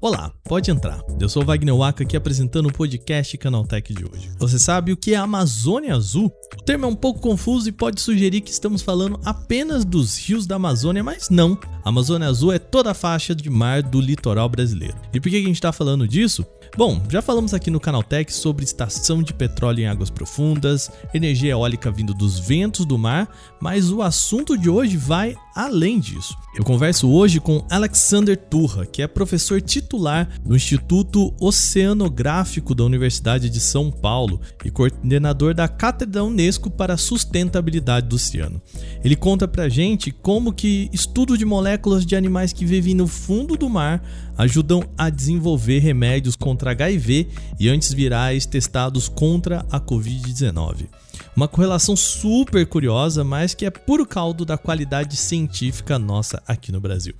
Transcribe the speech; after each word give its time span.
Olá, 0.00 0.32
pode 0.44 0.70
entrar. 0.70 1.00
Eu 1.20 1.28
sou 1.28 1.44
Wagner 1.44 1.76
Waka 1.76 2.02
aqui 2.02 2.16
apresentando 2.16 2.70
o 2.70 2.72
podcast 2.72 3.36
Canaltech 3.36 3.92
de 3.92 4.04
hoje. 4.04 4.30
Você 4.38 4.58
sabe 4.58 4.92
o 4.92 4.96
que 4.96 5.12
é 5.12 5.16
Amazônia 5.16 5.94
Azul? 5.94 6.32
O 6.58 6.62
termo 6.64 6.86
é 6.86 6.88
um 6.88 6.96
pouco 6.96 7.20
confuso 7.20 7.68
e 7.68 7.72
pode 7.72 8.00
sugerir 8.00 8.40
que 8.40 8.50
estamos 8.50 8.80
falando 8.80 9.20
apenas 9.24 9.84
dos 9.84 10.18
rios 10.18 10.46
da 10.46 10.56
Amazônia, 10.56 11.04
mas 11.04 11.28
não. 11.28 11.58
A 11.84 11.90
Amazônia 11.90 12.28
Azul 12.28 12.50
é 12.50 12.58
toda 12.58 12.92
a 12.92 12.94
faixa 12.94 13.34
de 13.34 13.50
mar 13.50 13.82
do 13.82 14.00
litoral 14.00 14.48
brasileiro. 14.48 14.96
E 15.12 15.20
por 15.20 15.28
que 15.28 15.36
a 15.36 15.40
gente 15.40 15.54
está 15.54 15.70
falando 15.70 16.08
disso? 16.08 16.46
Bom, 16.74 17.02
já 17.10 17.20
falamos 17.20 17.52
aqui 17.52 17.70
no 17.70 17.78
Canaltech 17.78 18.32
sobre 18.32 18.64
estação 18.64 19.22
de 19.22 19.34
petróleo 19.34 19.80
em 19.80 19.86
águas 19.86 20.08
profundas, 20.08 20.90
energia 21.12 21.52
eólica 21.52 21.90
vindo 21.90 22.14
dos 22.14 22.38
ventos 22.38 22.86
do 22.86 22.96
mar, 22.96 23.28
mas 23.60 23.90
o 23.90 24.00
assunto 24.00 24.56
de 24.56 24.70
hoje 24.70 24.96
vai 24.96 25.36
além 25.54 25.98
disso. 26.00 26.36
Eu 26.54 26.64
converso 26.64 27.08
hoje 27.10 27.40
com 27.40 27.64
Alexander 27.70 28.36
Turra, 28.36 28.84
que 28.84 29.00
é 29.00 29.06
professor 29.06 29.60
titular 29.60 30.28
do 30.44 30.54
Instituto 30.54 31.34
Oceanográfico 31.40 32.74
da 32.74 32.84
Universidade 32.84 33.48
de 33.48 33.60
São 33.60 33.90
Paulo 33.90 34.40
e 34.64 34.70
coordenador 34.70 35.54
da 35.54 35.66
Cátedra 35.68 36.24
Unesco 36.24 36.70
para 36.70 36.94
a 36.94 36.98
Sustentabilidade 36.98 38.08
do 38.08 38.16
Oceano. 38.16 38.60
Ele 39.02 39.16
conta 39.16 39.48
pra 39.48 39.68
gente 39.68 40.10
como 40.10 40.52
que 40.52 40.90
estudo 40.92 41.38
de 41.38 41.44
moléculas 41.44 42.04
de 42.04 42.16
animais 42.16 42.52
que 42.52 42.66
vivem 42.66 42.94
no 42.94 43.06
fundo 43.06 43.56
do 43.56 43.68
mar 43.68 44.02
ajudam 44.36 44.82
a 44.96 45.08
desenvolver 45.08 45.78
remédios 45.78 46.36
contra 46.36 46.72
HIV 46.72 47.28
e 47.58 47.68
antivirais 47.68 48.46
testados 48.46 49.08
contra 49.08 49.64
a 49.70 49.80
Covid-19. 49.80 50.88
Uma 51.34 51.48
correlação 51.48 51.96
super 51.96 52.66
curiosa, 52.66 53.24
mas 53.24 53.54
que 53.54 53.64
é 53.64 53.70
puro 53.70 54.06
caldo 54.06 54.44
da 54.44 54.58
qualidade 54.58 55.16
científica 55.16 55.98
nossa 55.98 56.42
aqui 56.46 56.70
no 56.70 56.80
Brasil. 56.80 57.14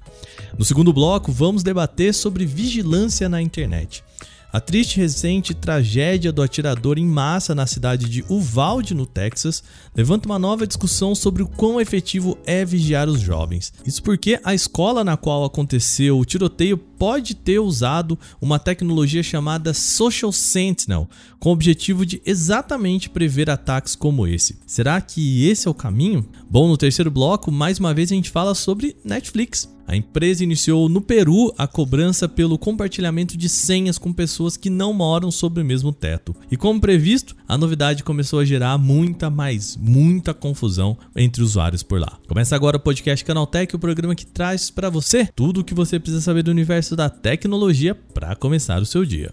No 0.58 0.64
segundo 0.64 0.92
bloco, 0.92 1.32
vamos 1.32 1.62
debater 1.62 2.12
sobre 2.12 2.44
vigilância 2.44 3.28
na 3.28 3.40
internet. 3.40 4.04
A 4.52 4.60
triste 4.60 4.98
recente 4.98 5.54
tragédia 5.54 6.30
do 6.30 6.42
atirador 6.42 6.98
em 6.98 7.06
massa 7.06 7.54
na 7.54 7.66
cidade 7.66 8.06
de 8.06 8.22
Uvalde, 8.28 8.92
no 8.92 9.06
Texas, 9.06 9.64
levanta 9.96 10.28
uma 10.28 10.38
nova 10.38 10.66
discussão 10.66 11.14
sobre 11.14 11.42
o 11.42 11.48
quão 11.48 11.80
efetivo 11.80 12.36
é 12.44 12.62
vigiar 12.62 13.08
os 13.08 13.18
jovens. 13.18 13.72
Isso 13.86 14.02
porque 14.02 14.38
a 14.44 14.52
escola 14.52 15.02
na 15.02 15.16
qual 15.16 15.42
aconteceu 15.42 16.18
o 16.18 16.24
tiroteio 16.26 16.76
pode 17.02 17.34
ter 17.34 17.58
usado 17.58 18.16
uma 18.40 18.60
tecnologia 18.60 19.24
chamada 19.24 19.74
Social 19.74 20.30
Sentinel, 20.30 21.10
com 21.40 21.48
o 21.48 21.52
objetivo 21.52 22.06
de 22.06 22.22
exatamente 22.24 23.10
prever 23.10 23.50
ataques 23.50 23.96
como 23.96 24.24
esse. 24.24 24.60
Será 24.68 25.00
que 25.00 25.48
esse 25.48 25.66
é 25.66 25.70
o 25.72 25.74
caminho? 25.74 26.24
Bom, 26.48 26.68
no 26.68 26.76
terceiro 26.76 27.10
bloco, 27.10 27.50
mais 27.50 27.80
uma 27.80 27.92
vez 27.92 28.12
a 28.12 28.14
gente 28.14 28.30
fala 28.30 28.54
sobre 28.54 28.94
Netflix. 29.04 29.68
A 29.86 29.96
empresa 29.96 30.44
iniciou 30.44 30.88
no 30.88 31.00
Peru 31.00 31.52
a 31.58 31.66
cobrança 31.66 32.28
pelo 32.28 32.56
compartilhamento 32.56 33.36
de 33.36 33.48
senhas 33.48 33.98
com 33.98 34.12
pessoas 34.12 34.56
que 34.56 34.70
não 34.70 34.92
moram 34.92 35.30
sob 35.30 35.60
o 35.60 35.64
mesmo 35.64 35.92
teto. 35.92 36.34
E 36.50 36.56
como 36.56 36.80
previsto, 36.80 37.36
a 37.48 37.58
novidade 37.58 38.04
começou 38.04 38.38
a 38.38 38.44
gerar 38.44 38.78
muita, 38.78 39.28
mais 39.28 39.76
muita 39.76 40.32
confusão 40.32 40.96
entre 41.16 41.42
usuários 41.42 41.82
por 41.82 42.00
lá. 42.00 42.18
Começa 42.28 42.54
agora 42.54 42.76
o 42.76 42.80
podcast 42.80 43.24
Canaltech, 43.24 43.74
o 43.74 43.78
programa 43.78 44.14
que 44.14 44.24
traz 44.24 44.70
para 44.70 44.88
você 44.88 45.28
tudo 45.34 45.60
o 45.60 45.64
que 45.64 45.74
você 45.74 45.98
precisa 45.98 46.22
saber 46.22 46.42
do 46.42 46.50
universo 46.50 46.91
da 46.96 47.08
tecnologia 47.08 47.94
para 47.94 48.34
começar 48.36 48.80
o 48.80 48.86
seu 48.86 49.04
dia. 49.04 49.30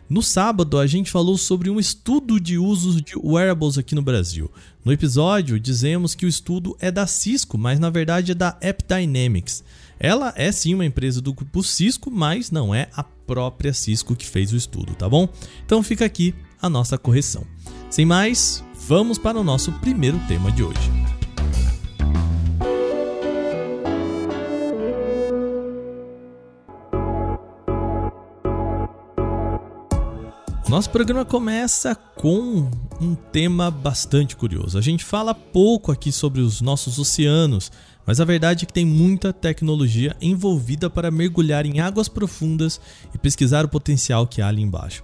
No 0.09 0.21
sábado, 0.21 0.77
a 0.77 0.85
gente 0.85 1.09
falou 1.09 1.37
sobre 1.37 1.69
um 1.69 1.79
estudo 1.79 2.39
de 2.39 2.57
usos 2.57 3.01
de 3.01 3.17
wearables 3.17 3.77
aqui 3.77 3.95
no 3.95 4.01
Brasil. 4.01 4.51
No 4.83 4.91
episódio, 4.91 5.59
dizemos 5.59 6.13
que 6.13 6.25
o 6.25 6.29
estudo 6.29 6.75
é 6.79 6.91
da 6.91 7.07
Cisco, 7.07 7.57
mas 7.57 7.79
na 7.79 7.89
verdade 7.89 8.33
é 8.33 8.35
da 8.35 8.49
AppDynamics. 8.49 9.63
Ela 9.99 10.33
é 10.35 10.51
sim 10.51 10.73
uma 10.73 10.85
empresa 10.85 11.21
do 11.21 11.33
grupo 11.33 11.63
Cisco, 11.63 12.11
mas 12.11 12.51
não 12.51 12.75
é 12.75 12.89
a 12.95 13.03
própria 13.03 13.73
Cisco 13.73 14.15
que 14.15 14.27
fez 14.27 14.51
o 14.51 14.57
estudo, 14.57 14.93
tá 14.93 15.07
bom? 15.07 15.29
Então 15.65 15.81
fica 15.81 16.03
aqui 16.03 16.35
a 16.61 16.69
nossa 16.69 16.97
correção. 16.97 17.45
Sem 17.89 18.05
mais, 18.05 18.63
vamos 18.87 19.17
para 19.17 19.39
o 19.39 19.43
nosso 19.43 19.71
primeiro 19.73 20.19
tema 20.27 20.51
de 20.51 20.63
hoje. 20.63 21.22
Nosso 30.73 30.89
programa 30.89 31.23
começa 31.23 31.93
com 31.93 32.67
um 32.99 33.13
tema 33.13 33.69
bastante 33.69 34.35
curioso. 34.35 34.75
A 34.75 34.81
gente 34.81 35.05
fala 35.05 35.35
pouco 35.35 35.91
aqui 35.91 36.11
sobre 36.11 36.41
os 36.41 36.61
nossos 36.61 36.97
oceanos, 36.97 37.71
mas 38.07 38.19
a 38.19 38.25
verdade 38.25 38.63
é 38.63 38.65
que 38.65 38.73
tem 38.73 38.83
muita 38.83 39.31
tecnologia 39.31 40.17
envolvida 40.19 40.89
para 40.89 41.11
mergulhar 41.11 41.63
em 41.63 41.79
águas 41.79 42.09
profundas 42.09 42.81
e 43.13 43.19
pesquisar 43.19 43.63
o 43.63 43.69
potencial 43.69 44.25
que 44.25 44.41
há 44.41 44.47
ali 44.47 44.63
embaixo. 44.63 45.03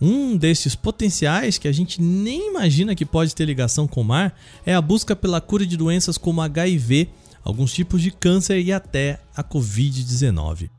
Um 0.00 0.36
desses 0.36 0.76
potenciais 0.76 1.58
que 1.58 1.66
a 1.66 1.72
gente 1.72 2.00
nem 2.00 2.48
imagina 2.48 2.94
que 2.94 3.04
pode 3.04 3.34
ter 3.34 3.46
ligação 3.46 3.88
com 3.88 4.02
o 4.02 4.04
mar 4.04 4.38
é 4.64 4.76
a 4.76 4.80
busca 4.80 5.16
pela 5.16 5.40
cura 5.40 5.66
de 5.66 5.76
doenças 5.76 6.16
como 6.16 6.40
HIV, 6.40 7.08
alguns 7.42 7.72
tipos 7.72 8.00
de 8.00 8.12
câncer 8.12 8.60
e 8.60 8.72
até 8.72 9.18
a 9.34 9.42
Covid-19. 9.42 10.70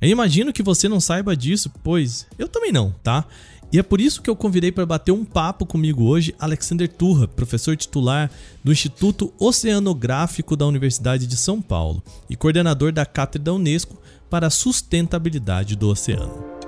Eu 0.00 0.10
imagino 0.10 0.52
que 0.52 0.62
você 0.62 0.88
não 0.88 1.00
saiba 1.00 1.36
disso, 1.36 1.70
pois 1.82 2.26
eu 2.38 2.48
também 2.48 2.70
não, 2.70 2.92
tá? 3.02 3.24
E 3.70 3.78
é 3.78 3.82
por 3.82 4.00
isso 4.00 4.22
que 4.22 4.30
eu 4.30 4.36
convidei 4.36 4.72
para 4.72 4.86
bater 4.86 5.12
um 5.12 5.26
papo 5.26 5.66
comigo 5.66 6.04
hoje 6.04 6.34
Alexander 6.38 6.88
Turra, 6.88 7.28
professor 7.28 7.76
titular 7.76 8.30
do 8.64 8.72
Instituto 8.72 9.30
Oceanográfico 9.38 10.56
da 10.56 10.66
Universidade 10.66 11.26
de 11.26 11.36
São 11.36 11.60
Paulo 11.60 12.02
e 12.30 12.36
coordenador 12.36 12.92
da 12.92 13.04
Cátedra 13.04 13.52
Unesco 13.52 14.00
para 14.30 14.46
a 14.46 14.50
Sustentabilidade 14.50 15.76
do 15.76 15.90
Oceano. 15.90 16.58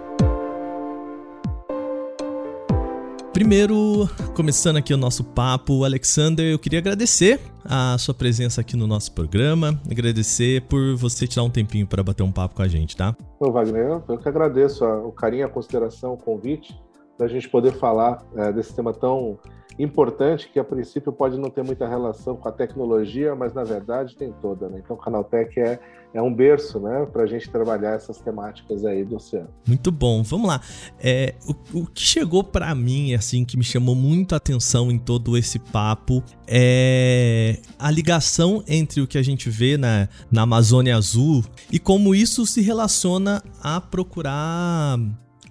Primeiro, 3.32 4.06
começando 4.34 4.76
aqui 4.76 4.92
o 4.92 4.98
nosso 4.98 5.24
papo, 5.24 5.84
Alexander, 5.84 6.52
eu 6.52 6.58
queria 6.58 6.80
agradecer 6.80 7.40
a 7.64 7.96
sua 7.96 8.12
presença 8.12 8.60
aqui 8.60 8.76
no 8.76 8.86
nosso 8.86 9.12
programa, 9.12 9.80
agradecer 9.90 10.60
por 10.62 10.94
você 10.96 11.26
tirar 11.26 11.44
um 11.44 11.50
tempinho 11.50 11.86
para 11.86 12.02
bater 12.02 12.22
um 12.22 12.32
papo 12.32 12.56
com 12.56 12.62
a 12.62 12.68
gente, 12.68 12.94
tá? 12.94 13.16
Ô 13.38 13.50
Wagner, 13.50 14.02
eu 14.06 14.18
que 14.18 14.28
agradeço 14.28 14.84
o 14.84 15.12
carinho, 15.12 15.46
a 15.46 15.48
consideração, 15.48 16.12
o 16.12 16.16
convite 16.18 16.76
da 17.20 17.28
gente 17.28 17.48
poder 17.48 17.72
falar 17.72 18.24
é, 18.34 18.50
desse 18.50 18.74
tema 18.74 18.94
tão 18.94 19.38
importante 19.78 20.50
que 20.50 20.58
a 20.58 20.64
princípio 20.64 21.12
pode 21.12 21.38
não 21.38 21.50
ter 21.50 21.62
muita 21.62 21.86
relação 21.86 22.34
com 22.34 22.48
a 22.48 22.52
tecnologia, 22.52 23.34
mas 23.34 23.52
na 23.52 23.62
verdade 23.62 24.16
tem 24.16 24.32
toda. 24.40 24.68
Né? 24.68 24.80
Então 24.82 24.96
o 24.96 24.98
Canaltech 24.98 25.58
é, 25.60 25.78
é 26.14 26.22
um 26.22 26.34
berço 26.34 26.80
né, 26.80 27.06
para 27.12 27.22
a 27.22 27.26
gente 27.26 27.48
trabalhar 27.50 27.92
essas 27.92 28.18
temáticas 28.18 28.84
aí 28.84 29.04
do 29.04 29.16
oceano. 29.16 29.48
Muito 29.66 29.92
bom, 29.92 30.22
vamos 30.22 30.48
lá. 30.48 30.60
É, 30.98 31.34
o, 31.46 31.80
o 31.80 31.86
que 31.86 32.02
chegou 32.02 32.42
para 32.42 32.74
mim, 32.74 33.14
assim, 33.14 33.44
que 33.44 33.56
me 33.56 33.64
chamou 33.64 33.94
muito 33.94 34.34
a 34.34 34.38
atenção 34.38 34.90
em 34.90 34.98
todo 34.98 35.36
esse 35.36 35.58
papo 35.58 36.22
é 36.46 37.58
a 37.78 37.90
ligação 37.90 38.64
entre 38.66 39.02
o 39.02 39.06
que 39.06 39.18
a 39.18 39.22
gente 39.22 39.48
vê 39.50 39.76
na, 39.76 40.08
na 40.30 40.42
Amazônia 40.42 40.96
Azul 40.96 41.44
e 41.70 41.78
como 41.78 42.14
isso 42.14 42.46
se 42.46 42.60
relaciona 42.60 43.42
a 43.62 43.80
procurar 43.80 44.98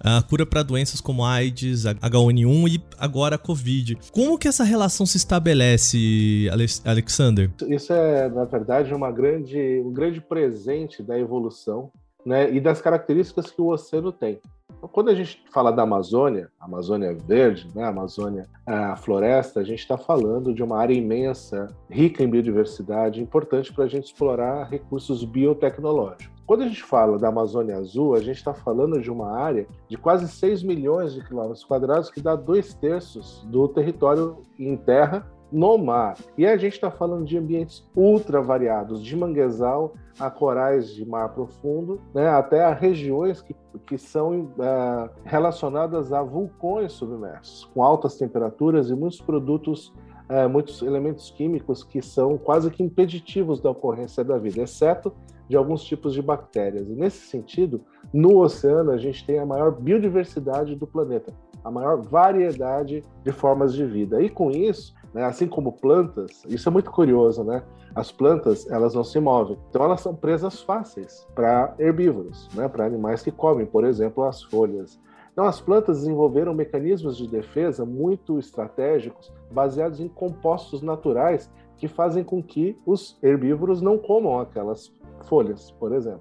a 0.02 0.22
cura 0.22 0.46
para 0.46 0.62
doenças 0.62 1.00
como 1.00 1.24
AIDS, 1.24 1.84
H1N1 1.84 2.74
e 2.74 2.82
agora 2.98 3.36
a 3.36 3.38
Covid. 3.38 3.98
Como 4.12 4.38
que 4.38 4.48
essa 4.48 4.64
relação 4.64 5.04
se 5.04 5.16
estabelece, 5.16 6.48
Alexander? 6.84 7.50
Isso 7.68 7.92
é, 7.92 8.28
na 8.28 8.44
verdade, 8.44 8.94
uma 8.94 9.12
grande, 9.12 9.82
um 9.84 9.92
grande 9.92 10.20
presente 10.20 11.02
da 11.02 11.18
evolução 11.18 11.90
né, 12.24 12.52
e 12.52 12.60
das 12.60 12.80
características 12.80 13.50
que 13.50 13.60
o 13.60 13.68
oceano 13.68 14.12
tem. 14.12 14.40
Então, 14.76 14.88
quando 14.88 15.10
a 15.10 15.14
gente 15.14 15.42
fala 15.52 15.70
da 15.70 15.82
Amazônia, 15.82 16.48
Amazônia 16.58 17.16
verde, 17.26 17.68
né, 17.74 17.84
Amazônia 17.84 18.46
a 18.66 18.96
floresta, 18.96 19.60
a 19.60 19.64
gente 19.64 19.80
está 19.80 19.98
falando 19.98 20.54
de 20.54 20.62
uma 20.62 20.78
área 20.78 20.94
imensa, 20.94 21.66
rica 21.90 22.22
em 22.22 22.28
biodiversidade, 22.28 23.20
importante 23.20 23.72
para 23.72 23.84
a 23.84 23.88
gente 23.88 24.06
explorar 24.06 24.68
recursos 24.70 25.24
biotecnológicos. 25.24 26.39
Quando 26.50 26.62
a 26.62 26.66
gente 26.66 26.82
fala 26.82 27.16
da 27.16 27.28
Amazônia 27.28 27.76
Azul, 27.76 28.12
a 28.12 28.18
gente 28.18 28.38
está 28.38 28.52
falando 28.52 29.00
de 29.00 29.08
uma 29.08 29.38
área 29.38 29.68
de 29.86 29.96
quase 29.96 30.26
6 30.26 30.64
milhões 30.64 31.14
de 31.14 31.24
quilômetros 31.24 31.62
quadrados, 31.62 32.10
que 32.10 32.20
dá 32.20 32.34
dois 32.34 32.74
terços 32.74 33.46
do 33.48 33.68
território 33.68 34.38
em 34.58 34.76
terra 34.76 35.24
no 35.52 35.78
mar. 35.78 36.16
E 36.36 36.44
a 36.44 36.56
gente 36.56 36.72
está 36.72 36.90
falando 36.90 37.24
de 37.24 37.38
ambientes 37.38 37.88
ultra 37.94 38.42
variados, 38.42 39.00
de 39.00 39.16
manguezal 39.16 39.94
a 40.18 40.28
corais 40.28 40.92
de 40.92 41.08
mar 41.08 41.28
profundo, 41.28 42.00
né, 42.12 42.26
até 42.26 42.64
a 42.64 42.74
regiões 42.74 43.40
que, 43.40 43.54
que 43.86 43.96
são 43.96 44.40
uh, 44.40 45.08
relacionadas 45.24 46.12
a 46.12 46.20
vulcões 46.20 46.90
submersos, 46.90 47.70
com 47.72 47.80
altas 47.80 48.16
temperaturas 48.16 48.90
e 48.90 48.94
muitos 48.96 49.20
produtos, 49.20 49.94
uh, 50.28 50.48
muitos 50.48 50.82
elementos 50.82 51.30
químicos 51.30 51.84
que 51.84 52.02
são 52.02 52.36
quase 52.36 52.72
que 52.72 52.82
impeditivos 52.82 53.60
da 53.60 53.70
ocorrência 53.70 54.24
da 54.24 54.36
vida, 54.36 54.62
exceto 54.62 55.14
de 55.50 55.56
alguns 55.56 55.82
tipos 55.82 56.14
de 56.14 56.22
bactérias. 56.22 56.88
E 56.88 56.92
nesse 56.94 57.26
sentido, 57.26 57.80
no 58.14 58.38
oceano 58.38 58.92
a 58.92 58.96
gente 58.96 59.26
tem 59.26 59.40
a 59.40 59.44
maior 59.44 59.72
biodiversidade 59.72 60.76
do 60.76 60.86
planeta, 60.86 61.34
a 61.64 61.70
maior 61.72 62.00
variedade 62.00 63.04
de 63.24 63.32
formas 63.32 63.74
de 63.74 63.84
vida. 63.84 64.22
E 64.22 64.28
com 64.28 64.52
isso, 64.52 64.94
né? 65.12 65.24
Assim 65.24 65.48
como 65.48 65.72
plantas, 65.72 66.44
isso 66.48 66.68
é 66.68 66.72
muito 66.72 66.92
curioso, 66.92 67.42
né? 67.42 67.64
As 67.96 68.12
plantas, 68.12 68.70
elas 68.70 68.94
não 68.94 69.02
se 69.02 69.18
movem. 69.18 69.58
Então, 69.68 69.82
elas 69.82 70.00
são 70.00 70.14
presas 70.14 70.62
fáceis 70.62 71.26
para 71.34 71.74
herbívoros, 71.80 72.48
né? 72.54 72.68
Para 72.68 72.86
animais 72.86 73.20
que 73.20 73.32
comem, 73.32 73.66
por 73.66 73.82
exemplo, 73.82 74.22
as 74.22 74.40
folhas. 74.44 75.00
Então, 75.32 75.44
as 75.46 75.60
plantas 75.60 75.98
desenvolveram 75.98 76.54
mecanismos 76.54 77.16
de 77.16 77.26
defesa 77.26 77.84
muito 77.84 78.38
estratégicos, 78.38 79.32
baseados 79.50 79.98
em 79.98 80.06
compostos 80.06 80.80
naturais 80.80 81.50
que 81.80 81.88
fazem 81.88 82.22
com 82.22 82.42
que 82.42 82.78
os 82.84 83.18
herbívoros 83.22 83.80
não 83.80 83.96
comam 83.96 84.38
aquelas 84.38 84.94
folhas, 85.24 85.70
por 85.70 85.94
exemplo. 85.94 86.20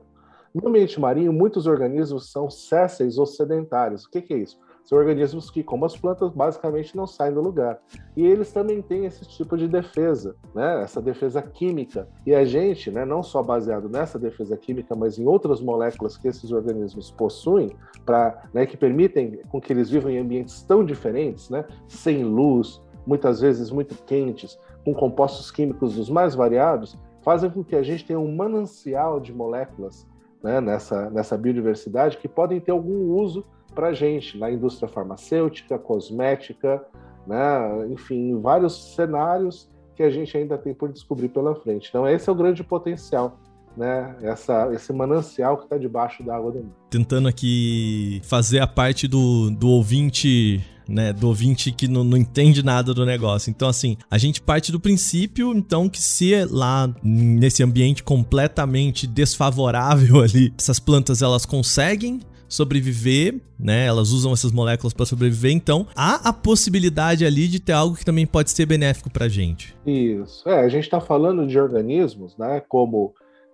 No 0.55 0.69
ambiente 0.69 0.99
marinho, 0.99 1.33
muitos 1.33 1.67
organismos 1.67 2.31
são 2.31 2.49
sésseis 2.49 3.17
ou 3.17 3.25
sedentários. 3.25 4.05
O 4.05 4.09
que, 4.09 4.21
que 4.21 4.33
é 4.33 4.37
isso? 4.37 4.57
São 4.85 4.97
organismos 4.97 5.51
que, 5.51 5.61
como 5.61 5.85
as 5.85 5.95
plantas, 5.95 6.31
basicamente 6.31 6.95
não 6.95 7.05
saem 7.05 7.33
do 7.33 7.41
lugar. 7.41 7.79
E 8.15 8.25
eles 8.25 8.51
também 8.53 8.81
têm 8.81 9.05
esse 9.05 9.27
tipo 9.27 9.57
de 9.57 9.67
defesa, 9.67 10.35
né? 10.55 10.81
essa 10.81 11.01
defesa 11.01 11.41
química. 11.41 12.07
E 12.25 12.33
a 12.33 12.45
gente, 12.45 12.89
né, 12.89 13.03
não 13.05 13.21
só 13.21 13.43
baseado 13.43 13.89
nessa 13.89 14.17
defesa 14.17 14.55
química, 14.55 14.95
mas 14.95 15.19
em 15.19 15.27
outras 15.27 15.61
moléculas 15.61 16.17
que 16.17 16.27
esses 16.27 16.51
organismos 16.51 17.11
possuem, 17.11 17.75
para 18.05 18.43
né, 18.53 18.65
que 18.65 18.77
permitem 18.77 19.41
com 19.49 19.59
que 19.59 19.73
eles 19.73 19.89
vivam 19.89 20.09
em 20.09 20.19
ambientes 20.19 20.63
tão 20.63 20.83
diferentes, 20.83 21.49
né, 21.49 21.65
sem 21.87 22.23
luz, 22.23 22.81
muitas 23.05 23.41
vezes 23.41 23.71
muito 23.71 23.95
quentes, 24.03 24.57
com 24.93 24.99
compostos 24.99 25.51
químicos 25.51 25.95
dos 25.95 26.09
mais 26.09 26.35
variados, 26.35 26.97
fazem 27.21 27.49
com 27.49 27.63
que 27.63 27.75
a 27.75 27.83
gente 27.83 28.05
tenha 28.05 28.19
um 28.19 28.35
manancial 28.35 29.19
de 29.19 29.33
moléculas 29.33 30.07
né, 30.43 30.59
nessa, 30.59 31.09
nessa 31.09 31.37
biodiversidade 31.37 32.17
que 32.17 32.27
podem 32.27 32.59
ter 32.59 32.71
algum 32.71 33.13
uso 33.13 33.43
para 33.75 33.89
a 33.89 33.93
gente 33.93 34.37
na 34.37 34.49
indústria 34.49 34.87
farmacêutica, 34.87 35.77
cosmética, 35.77 36.83
né? 37.27 37.87
enfim, 37.91 38.39
vários 38.41 38.95
cenários 38.95 39.69
que 39.95 40.01
a 40.01 40.09
gente 40.09 40.35
ainda 40.35 40.57
tem 40.57 40.73
por 40.73 40.91
descobrir 40.91 41.29
pela 41.29 41.53
frente. 41.55 41.89
Então, 41.89 42.07
esse 42.07 42.29
é 42.29 42.31
o 42.31 42.35
grande 42.35 42.63
potencial 42.63 43.37
né, 43.77 44.15
essa, 44.21 44.69
esse 44.73 44.91
manancial 44.91 45.57
que 45.57 45.63
está 45.63 45.77
debaixo 45.77 46.23
da 46.23 46.35
água 46.35 46.51
do 46.51 46.63
mar. 46.63 46.73
Tentando 46.89 47.27
aqui 47.27 48.21
fazer 48.23 48.59
a 48.59 48.67
parte 48.67 49.07
do, 49.07 49.51
do 49.51 49.69
ouvinte. 49.69 50.61
Né, 50.89 51.13
do 51.13 51.27
ouvinte 51.27 51.71
que 51.71 51.87
não, 51.87 52.03
não 52.03 52.17
entende 52.17 52.63
nada 52.63 52.95
do 52.95 53.05
negócio. 53.05 53.51
Então, 53.51 53.69
assim, 53.69 53.95
a 54.09 54.17
gente 54.17 54.41
parte 54.41 54.71
do 54.71 54.79
princípio, 54.79 55.53
então, 55.53 55.87
que 55.87 56.01
se 56.01 56.33
lá 56.45 56.91
nesse 57.03 57.61
ambiente 57.61 58.01
completamente 58.01 59.05
desfavorável 59.05 60.19
ali, 60.23 60.51
essas 60.57 60.79
plantas 60.79 61.21
elas 61.21 61.45
conseguem 61.45 62.21
sobreviver, 62.49 63.39
né? 63.57 63.85
Elas 63.85 64.09
usam 64.09 64.33
essas 64.33 64.51
moléculas 64.51 64.91
para 64.91 65.05
sobreviver, 65.05 65.51
então 65.51 65.85
há 65.95 66.27
a 66.27 66.33
possibilidade 66.33 67.23
ali 67.23 67.47
de 67.47 67.59
ter 67.59 67.73
algo 67.73 67.95
que 67.95 68.03
também 68.03 68.25
pode 68.25 68.49
ser 68.49 68.65
benéfico 68.65 69.09
para 69.09 69.25
a 69.25 69.29
gente. 69.29 69.75
Isso. 69.85 70.49
É, 70.49 70.59
a 70.61 70.67
gente 70.67 70.85
está 70.85 70.99
falando 70.99 71.45
de 71.45 71.59
organismos, 71.59 72.35
né? 72.35 72.61
Como 72.67 73.13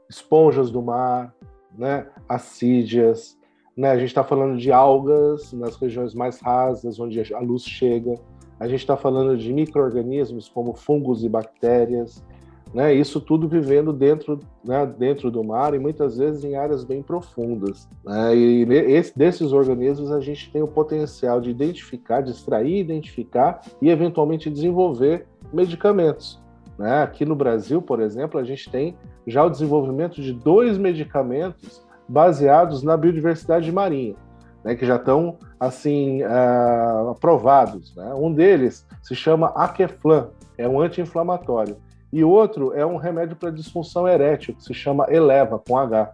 esponjas 0.10 0.72
do 0.72 0.82
mar, 0.82 1.34
né? 1.78 2.08
Assídias, 2.28 3.38
né? 3.76 3.92
A 3.92 3.98
gente 3.98 4.08
está 4.08 4.24
falando 4.24 4.58
de 4.58 4.72
algas 4.72 5.52
nas 5.54 5.76
regiões 5.76 6.14
mais 6.14 6.40
rasas, 6.40 7.00
onde 7.00 7.34
a 7.34 7.40
luz 7.40 7.64
chega. 7.64 8.16
A 8.60 8.68
gente 8.68 8.80
está 8.80 8.96
falando 8.96 9.38
de 9.38 9.52
micro-organismos 9.52 10.48
como 10.48 10.74
fungos 10.74 11.24
e 11.24 11.30
bactérias 11.30 12.24
né? 12.76 12.94
Isso 12.94 13.22
tudo 13.22 13.48
vivendo 13.48 13.94
dentro, 13.94 14.38
né, 14.62 14.86
dentro 14.86 15.32
do 15.32 15.42
mar 15.42 15.74
e 15.74 15.80
muitas 15.80 16.18
vezes 16.18 16.44
em 16.44 16.58
áreas 16.58 16.84
bem 16.84 17.02
profundas. 17.02 17.88
Né? 18.04 18.36
E 18.36 18.64
esse, 18.92 19.18
desses 19.18 19.54
organismos 19.54 20.12
a 20.12 20.20
gente 20.20 20.52
tem 20.52 20.62
o 20.62 20.68
potencial 20.68 21.40
de 21.40 21.50
identificar, 21.50 22.20
de 22.20 22.32
extrair, 22.32 22.82
identificar 22.82 23.62
e 23.82 23.90
eventualmente 23.90 24.50
desenvolver 24.50 25.26
medicamentos. 25.54 26.44
Né? 26.78 27.02
Aqui 27.02 27.24
no 27.24 27.34
Brasil, 27.34 27.82
por 27.82 28.02
exemplo, 28.02 28.38
a 28.38 28.44
gente 28.44 28.70
tem 28.70 28.94
já 29.26 29.46
o 29.46 29.50
desenvolvimento 29.50 30.22
de 30.22 30.34
dois 30.34 30.78
medicamentos 30.78 31.82
baseados 32.08 32.84
na 32.84 32.96
biodiversidade 32.96 33.72
marinha, 33.72 34.16
né, 34.64 34.76
que 34.76 34.86
já 34.86 34.96
estão 34.96 35.38
assim 35.60 36.24
uh, 36.24 37.10
aprovados. 37.10 37.96
Né? 37.96 38.14
Um 38.16 38.32
deles 38.34 38.86
se 39.02 39.16
chama 39.16 39.48
Aqueflan, 39.56 40.30
é 40.58 40.68
um 40.68 40.80
anti-inflamatório. 40.80 41.78
E 42.12 42.24
outro 42.24 42.74
é 42.74 42.86
um 42.86 42.98
remédio 42.98 43.36
para 43.36 43.50
disfunção 43.50 44.08
erétil, 44.08 44.56
que 44.56 44.64
se 44.64 44.74
chama 44.74 45.08
Eleva, 45.10 45.60
com 45.60 45.78
H. 45.78 46.14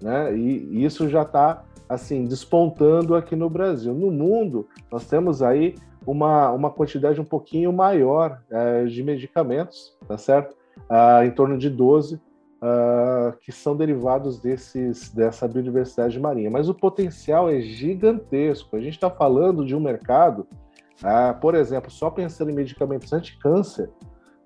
Né? 0.00 0.36
E 0.36 0.84
isso 0.84 1.08
já 1.08 1.22
está 1.22 1.64
assim 1.88 2.24
despontando 2.24 3.16
aqui 3.16 3.34
no 3.34 3.50
Brasil. 3.50 3.92
No 3.92 4.12
mundo, 4.12 4.68
nós 4.92 5.06
temos 5.06 5.42
aí 5.42 5.74
uma, 6.06 6.50
uma 6.52 6.70
quantidade 6.70 7.20
um 7.20 7.24
pouquinho 7.24 7.72
maior 7.72 8.40
é, 8.50 8.84
de 8.84 9.02
medicamentos, 9.02 9.96
tá 10.06 10.16
certo? 10.16 10.54
Ah, 10.88 11.24
em 11.24 11.30
torno 11.30 11.58
de 11.58 11.68
12, 11.68 12.20
ah, 12.62 13.34
que 13.40 13.52
são 13.52 13.76
derivados 13.76 14.38
desses, 14.38 15.10
dessa 15.10 15.48
biodiversidade 15.48 16.18
marinha. 16.18 16.50
Mas 16.50 16.68
o 16.68 16.74
potencial 16.74 17.48
é 17.48 17.60
gigantesco. 17.60 18.76
A 18.76 18.80
gente 18.80 18.94
está 18.94 19.10
falando 19.10 19.64
de 19.64 19.74
um 19.74 19.80
mercado, 19.80 20.46
ah, 21.02 21.34
por 21.34 21.54
exemplo, 21.54 21.90
só 21.90 22.10
pensando 22.10 22.50
em 22.50 22.54
medicamentos 22.54 23.12
anti-câncer, 23.12 23.90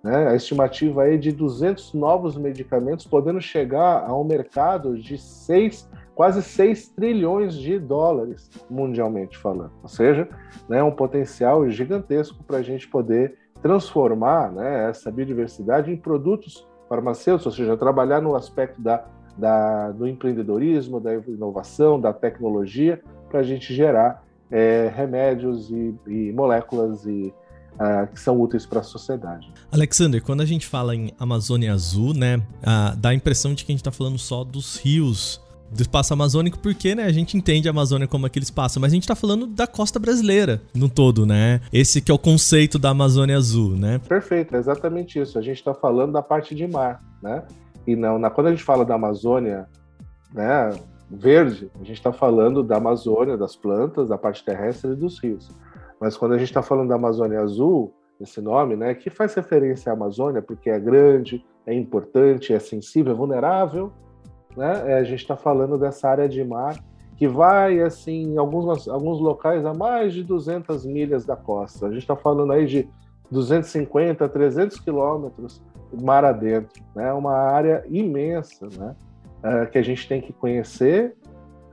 né? 0.04 0.28
A 0.28 0.34
estimativa 0.36 1.08
é 1.08 1.16
de 1.16 1.32
200 1.32 1.94
novos 1.94 2.36
medicamentos, 2.36 3.06
podendo 3.06 3.40
chegar 3.40 4.04
a 4.06 4.14
um 4.14 4.22
mercado 4.22 4.98
de 4.98 5.16
6, 5.16 5.88
quase 6.14 6.42
6 6.42 6.90
trilhões 6.90 7.54
de 7.54 7.78
dólares, 7.78 8.50
mundialmente 8.68 9.38
falando. 9.38 9.72
Ou 9.82 9.88
seja, 9.88 10.28
né, 10.68 10.82
um 10.82 10.90
potencial 10.90 11.68
gigantesco 11.70 12.44
para 12.44 12.58
a 12.58 12.62
gente 12.62 12.86
poder 12.86 13.38
transformar 13.62 14.52
né, 14.52 14.90
essa 14.90 15.10
biodiversidade 15.10 15.90
em 15.90 15.96
produtos 15.96 16.68
farmacêuticos, 16.94 17.46
ou 17.46 17.52
seja, 17.52 17.76
trabalhar 17.76 18.20
no 18.20 18.36
aspecto 18.36 18.80
da, 18.80 19.04
da, 19.36 19.90
do 19.90 20.06
empreendedorismo, 20.06 21.00
da 21.00 21.14
inovação, 21.14 22.00
da 22.00 22.12
tecnologia, 22.12 23.02
para 23.28 23.40
a 23.40 23.42
gente 23.42 23.74
gerar 23.74 24.22
é, 24.50 24.92
remédios 24.94 25.70
e, 25.70 25.94
e 26.06 26.32
moléculas 26.32 27.04
e 27.06 27.32
Uh, 27.74 28.06
que 28.06 28.20
são 28.20 28.40
úteis 28.40 28.64
para 28.64 28.78
a 28.78 28.82
sociedade. 28.84 29.52
Alexander, 29.72 30.22
quando 30.22 30.42
a 30.42 30.44
gente 30.44 30.64
fala 30.64 30.94
em 30.94 31.12
Amazônia 31.18 31.72
Azul, 31.72 32.14
né, 32.14 32.36
uh, 32.36 32.96
dá 32.96 33.08
a 33.08 33.14
impressão 33.14 33.52
de 33.52 33.64
que 33.64 33.72
a 33.72 33.74
gente 33.74 33.80
está 33.80 33.90
falando 33.90 34.16
só 34.16 34.44
dos 34.44 34.76
rios 34.76 35.43
do 35.70 35.82
espaço 35.82 36.12
amazônico, 36.12 36.58
porque 36.58 36.94
né, 36.94 37.04
a 37.04 37.12
gente 37.12 37.36
entende 37.36 37.68
a 37.68 37.70
Amazônia 37.70 38.06
como 38.06 38.26
aquele 38.26 38.44
espaço, 38.44 38.80
mas 38.80 38.92
a 38.92 38.94
gente 38.94 39.02
está 39.02 39.14
falando 39.14 39.46
da 39.46 39.66
costa 39.66 39.98
brasileira 39.98 40.62
no 40.74 40.88
todo, 40.88 41.26
né? 41.26 41.60
Esse 41.72 42.00
que 42.00 42.10
é 42.10 42.14
o 42.14 42.18
conceito 42.18 42.78
da 42.78 42.90
Amazônia 42.90 43.36
Azul, 43.36 43.76
né? 43.76 44.00
Perfeito, 44.08 44.54
é 44.54 44.58
exatamente 44.58 45.18
isso. 45.18 45.38
A 45.38 45.42
gente 45.42 45.56
está 45.56 45.74
falando 45.74 46.12
da 46.12 46.22
parte 46.22 46.54
de 46.54 46.66
mar, 46.66 47.00
né? 47.22 47.42
E 47.86 47.96
não, 47.96 48.18
na, 48.18 48.30
quando 48.30 48.48
a 48.48 48.50
gente 48.50 48.62
fala 48.62 48.84
da 48.84 48.94
Amazônia, 48.94 49.66
né, 50.32 50.70
verde, 51.10 51.70
a 51.74 51.84
gente 51.84 51.94
está 51.98 52.12
falando 52.12 52.62
da 52.62 52.76
Amazônia, 52.76 53.36
das 53.36 53.54
plantas, 53.56 54.08
da 54.08 54.18
parte 54.18 54.44
terrestre 54.44 54.92
e 54.92 54.96
dos 54.96 55.18
rios. 55.18 55.50
Mas 56.00 56.16
quando 56.16 56.32
a 56.32 56.38
gente 56.38 56.48
está 56.48 56.62
falando 56.62 56.88
da 56.88 56.94
Amazônia 56.94 57.40
Azul, 57.40 57.94
esse 58.20 58.40
nome, 58.40 58.76
né, 58.76 58.94
que 58.94 59.10
faz 59.10 59.34
referência 59.34 59.90
à 59.90 59.94
Amazônia 59.94 60.40
porque 60.40 60.70
é 60.70 60.78
grande, 60.78 61.44
é 61.66 61.74
importante, 61.74 62.52
é 62.52 62.58
sensível, 62.58 63.12
é 63.12 63.16
vulnerável, 63.16 63.92
né? 64.56 64.92
É, 64.92 64.94
a 64.98 65.04
gente 65.04 65.20
está 65.20 65.36
falando 65.36 65.78
dessa 65.78 66.08
área 66.08 66.28
de 66.28 66.42
mar 66.44 66.76
que 67.16 67.28
vai 67.28 67.80
assim 67.80 68.32
em 68.32 68.38
alguns 68.38 68.88
alguns 68.88 69.20
locais 69.20 69.64
a 69.64 69.72
mais 69.72 70.12
de 70.12 70.22
200 70.22 70.84
milhas 70.84 71.24
da 71.24 71.36
costa. 71.36 71.86
A 71.86 71.90
gente 71.90 72.02
está 72.02 72.16
falando 72.16 72.52
aí 72.52 72.66
de 72.66 72.88
250, 73.30 74.28
300 74.28 74.80
quilômetros 74.80 75.62
mar 75.92 76.24
adentro, 76.24 76.82
né? 76.94 77.12
Uma 77.12 77.34
área 77.34 77.84
imensa, 77.88 78.68
né? 78.76 78.96
É, 79.42 79.66
que 79.66 79.78
a 79.78 79.82
gente 79.82 80.08
tem 80.08 80.20
que 80.20 80.32
conhecer 80.32 81.14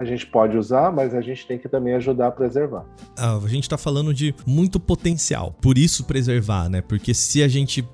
a 0.01 0.03
gente 0.03 0.25
pode 0.25 0.57
usar, 0.57 0.91
mas 0.91 1.13
a 1.13 1.21
gente 1.21 1.45
tem 1.45 1.59
que 1.59 1.69
também 1.69 1.93
ajudar 1.93 2.27
a 2.27 2.31
preservar. 2.31 2.83
Ah, 3.15 3.37
a 3.37 3.47
gente 3.47 3.63
está 3.65 3.77
falando 3.77 4.11
de 4.11 4.33
muito 4.47 4.79
potencial, 4.79 5.55
por 5.61 5.77
isso 5.77 6.05
preservar, 6.05 6.69
né? 6.69 6.81
Porque 6.81 7.13
se 7.13 7.43
a 7.43 7.47
gente 7.47 7.87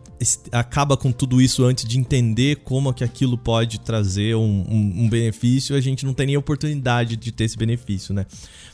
acaba 0.51 0.97
com 0.97 1.11
tudo 1.11 1.41
isso 1.41 1.63
antes 1.63 1.85
de 1.85 1.99
entender 1.99 2.57
como 2.57 2.93
que 2.93 3.03
aquilo 3.03 3.37
pode 3.37 3.79
trazer 3.79 4.35
um, 4.35 4.65
um, 4.67 5.03
um, 5.03 5.09
benefício, 5.09 5.75
a 5.75 5.81
gente 5.81 6.05
não 6.05 6.13
tem 6.13 6.27
nem 6.27 6.37
oportunidade 6.37 7.15
de 7.15 7.31
ter 7.31 7.43
esse 7.43 7.57
benefício, 7.57 8.13
né? 8.13 8.25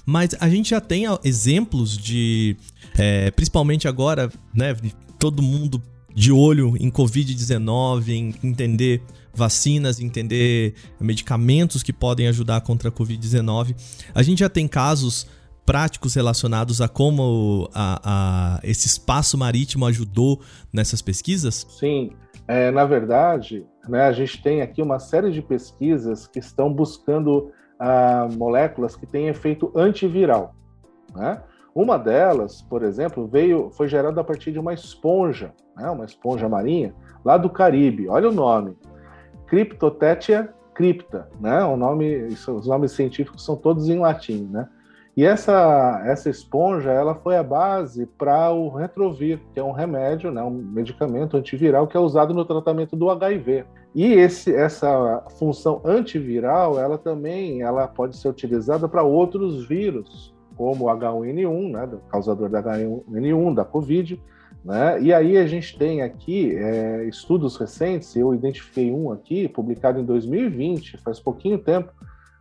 Mas 0.05 0.35
a 0.39 0.50
gente 0.50 0.69
já 0.69 0.81
tem 0.81 1.05
exemplos 1.23 1.97
de, 1.97 2.55
é, 2.97 3.31
principalmente 3.31 3.88
agora, 3.88 4.31
né? 4.53 4.75
Todo 5.19 5.41
mundo 5.41 5.81
de 6.15 6.31
olho 6.31 6.75
em 6.79 6.89
Covid-19, 6.89 8.09
em 8.09 8.35
entender 8.43 9.01
vacinas, 9.33 10.00
entender 10.00 10.75
medicamentos 11.00 11.81
que 11.81 11.91
podem 11.91 12.27
ajudar 12.27 12.62
contra 12.62 12.89
a 12.89 12.91
Covid-19. 12.91 13.75
A 14.13 14.21
gente 14.21 14.39
já 14.39 14.50
tem 14.50 14.67
casos 14.67 15.25
práticos 15.65 16.15
relacionados 16.15 16.82
a 16.82 16.88
como 16.88 17.70
a, 17.74 18.01
a, 18.03 18.60
esse 18.63 18.88
espaço 18.88 19.38
marítimo 19.38 19.86
ajudou 19.86 20.41
nessas 20.72 21.01
pesquisas? 21.01 21.65
Sim, 21.70 22.12
é, 22.48 22.72
na 22.72 22.86
verdade, 22.86 23.65
né, 23.88 24.03
a 24.03 24.12
gente 24.12 24.41
tem 24.41 24.62
aqui 24.62 24.82
uma 24.82 25.00
série 25.00 25.32
de 25.32 25.41
pesquisas 25.41 26.27
que 26.27 26.39
estão 26.39 26.74
buscando 26.74 27.51
ah, 27.79 28.27
moléculas 28.38 28.96
que 28.96 29.05
têm 29.05 29.27
efeito 29.27 29.72
antiviral. 29.75 30.55
Né? 31.15 31.41
Uma 31.74 31.98
delas, 31.98 32.62
por 32.62 32.84
exemplo, 32.84 33.27
veio, 33.27 33.72
foi 33.72 33.88
gerada 33.88 34.22
a 34.22 34.24
partir 34.24 34.51
de 34.51 34.60
uma 34.60 34.74
esponja, 34.74 35.53
né, 35.75 35.89
uma 35.89 36.05
esponja 36.05 36.48
marinha, 36.50 36.93
lá 37.24 37.38
do 37.38 37.50
Caribe. 37.50 38.08
Olha 38.10 38.29
o 38.29 38.34
nome, 38.34 38.77
Cryptotetia 39.48 40.53
crypta, 40.74 41.29
né? 41.39 41.63
O 41.63 41.77
nome, 41.77 42.25
os 42.25 42.67
nomes 42.67 42.91
científicos 42.91 43.46
são 43.46 43.55
todos 43.55 43.89
em 43.89 44.00
latim, 44.00 44.50
né? 44.51 44.67
E 45.15 45.24
essa, 45.24 46.01
essa 46.05 46.27
esponja 46.27 46.91
ela 46.91 47.13
foi 47.13 47.38
a 47.38 47.43
base 47.43 48.08
para 48.17 48.51
o 48.51 48.70
Retrovir, 48.70 49.39
que 49.53 49.60
é 49.60 49.63
um 49.63 49.72
remédio, 49.72 50.32
né, 50.32 50.41
um 50.41 50.50
medicamento 50.50 51.38
antiviral 51.38 51.88
que 51.88 51.96
é 51.96 52.00
usado 52.00 52.34
no 52.34 52.43
tratamento 52.43 52.96
do 52.96 53.12
HIV. 53.12 53.63
E 53.93 54.13
esse, 54.13 54.53
essa 54.53 55.24
função 55.38 55.82
antiviral, 55.86 56.79
ela 56.79 56.98
também 56.98 57.62
ela 57.62 57.88
pode 57.88 58.17
ser 58.17 58.27
utilizada 58.27 58.88
para 58.88 59.03
outros 59.03 59.67
vírus, 59.67 60.34
como 60.55 60.86
o 60.86 60.88
H1N1, 60.88 61.72
né, 61.72 61.89
causador 62.10 62.50
da 62.50 62.63
H1N1, 62.63 63.53
da 63.53 63.63
Covid. 63.63 64.20
Né? 64.65 65.00
E 65.00 65.13
aí 65.13 65.38
a 65.38 65.46
gente 65.46 65.77
tem 65.77 66.01
aqui 66.01 66.55
é, 66.55 67.03
estudos 67.05 67.55
recentes, 67.58 68.15
eu 68.15 68.34
identifiquei 68.34 68.91
um 68.91 69.12
aqui, 69.12 69.48
publicado 69.48 70.00
em 70.00 70.05
2020, 70.05 70.98
faz 70.98 71.20
pouquinho 71.20 71.60
tempo, 71.60 71.91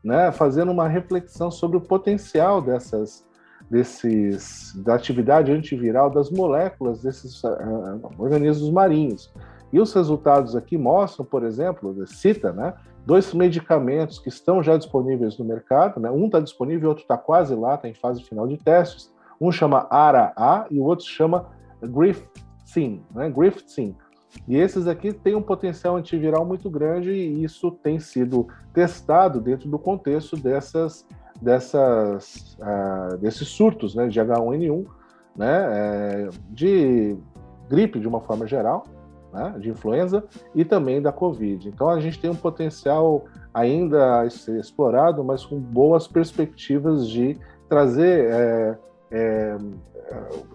né, 0.02 0.32
fazendo 0.32 0.73
uma 0.73 0.88
reflexão 0.88 1.50
sobre 1.50 1.76
o 1.76 1.80
potencial 1.80 2.61
dessas 2.61 3.25
desses 3.71 4.75
da 4.82 4.94
atividade 4.94 5.50
antiviral 5.50 6.11
das 6.11 6.30
moléculas 6.30 7.02
desses 7.02 7.42
uh, 7.44 8.00
organismos 8.18 8.71
marinhos. 8.71 9.32
E 9.73 9.80
os 9.80 9.94
resultados 9.94 10.54
aqui 10.54 10.76
mostram, 10.76 11.25
por 11.25 11.42
exemplo, 11.44 12.06
cita, 12.06 12.52
né, 12.52 12.75
dois 13.06 13.32
medicamentos 13.32 14.18
que 14.18 14.28
estão 14.28 14.62
já 14.62 14.76
disponíveis 14.76 15.38
no 15.38 15.44
mercado, 15.44 16.00
né? 16.00 16.11
Um 16.11 16.26
está 16.26 16.40
disponível, 16.40 16.90
outro 16.90 17.02
está 17.02 17.16
quase 17.16 17.54
lá, 17.54 17.75
está 17.75 17.88
em 17.88 17.94
fase 17.94 18.23
final 18.23 18.47
de 18.47 18.56
testes. 18.56 19.12
Um 19.40 19.50
chama 19.50 19.87
ARA-A 19.90 20.66
e 20.71 20.78
o 20.78 20.85
outro 20.85 21.06
chama 21.06 21.47
Griftin, 21.82 23.02
né? 23.14 23.32
E 24.49 24.57
esses 24.57 24.87
aqui 24.87 25.12
têm 25.12 25.35
um 25.35 25.43
potencial 25.43 25.97
antiviral 25.97 26.45
muito 26.45 26.69
grande 26.71 27.11
e 27.11 27.45
isso 27.45 27.71
tem 27.71 27.99
sido 27.99 28.49
testado 28.73 29.41
dentro 29.41 29.69
do 29.69 29.79
contexto 29.79 30.37
dessas, 30.37 31.07
dessas, 31.41 32.57
uh, 32.61 33.17
desses 33.19 33.49
surtos 33.49 33.95
né, 33.95 34.09
de 34.09 34.21
H1N1, 34.21 34.87
né, 35.37 35.69
é, 35.71 36.29
de 36.51 37.17
gripe 37.69 37.99
de 37.99 38.09
uma 38.09 38.21
forma 38.21 38.47
geral, 38.47 38.85
né, 39.33 39.55
de 39.59 39.71
influenza 39.71 40.25
e 40.55 40.65
também 40.65 41.01
da 41.01 41.12
Covid. 41.12 41.69
Então 41.69 41.89
a 41.89 42.01
gente 42.01 42.21
tem 42.21 42.31
um 42.31 42.35
potencial 42.35 43.25
ainda 43.55 44.21
a 44.21 44.31
ser 44.31 44.59
explorado, 44.59 45.23
mas 45.25 45.45
com 45.45 45.59
boas 45.59 46.07
perspectivas 46.07 47.09
de 47.09 47.39
trazer 47.69 48.31
é, 48.31 48.79
é, 49.11 49.57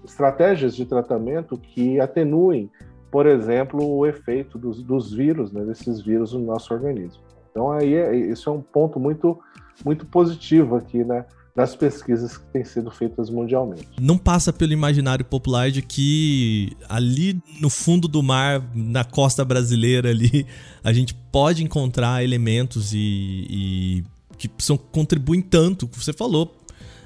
estratégias 0.03 0.75
de 0.75 0.85
tratamento 0.85 1.57
que 1.57 1.99
atenuem 1.99 2.69
por 3.11 3.25
exemplo, 3.25 3.85
o 3.85 4.05
efeito 4.05 4.57
dos, 4.57 4.83
dos 4.83 5.13
vírus, 5.13 5.51
né, 5.51 5.63
desses 5.63 6.01
vírus 6.01 6.33
no 6.33 6.39
nosso 6.39 6.73
organismo. 6.73 7.21
Então, 7.51 7.71
aí 7.71 7.95
é, 7.95 8.15
isso 8.15 8.49
é 8.49 8.53
um 8.53 8.61
ponto 8.61 8.99
muito, 8.99 9.39
muito 9.83 10.05
positivo 10.05 10.75
aqui, 10.75 11.03
né? 11.03 11.25
das 11.57 11.75
pesquisas 11.75 12.37
que 12.37 12.45
têm 12.53 12.63
sido 12.63 12.91
feitas 12.91 13.31
mundialmente. 13.31 13.87
Não 13.99 14.15
passa 14.15 14.53
pelo 14.53 14.73
imaginário 14.73 15.25
popular 15.25 15.71
de 15.71 15.81
que 15.81 16.77
ali 16.87 17.41
no 17.59 17.67
fundo 17.67 18.07
do 18.07 18.21
mar, 18.21 18.63
na 18.75 19.03
costa 19.03 19.43
brasileira 19.43 20.11
ali, 20.11 20.45
a 20.83 20.93
gente 20.93 21.15
pode 21.31 21.63
encontrar 21.63 22.23
elementos 22.23 22.93
e, 22.93 23.47
e 23.49 24.03
que 24.37 24.47
são, 24.59 24.77
contribuem 24.77 25.41
tanto. 25.41 25.89
Você 25.93 26.13
falou, 26.13 26.55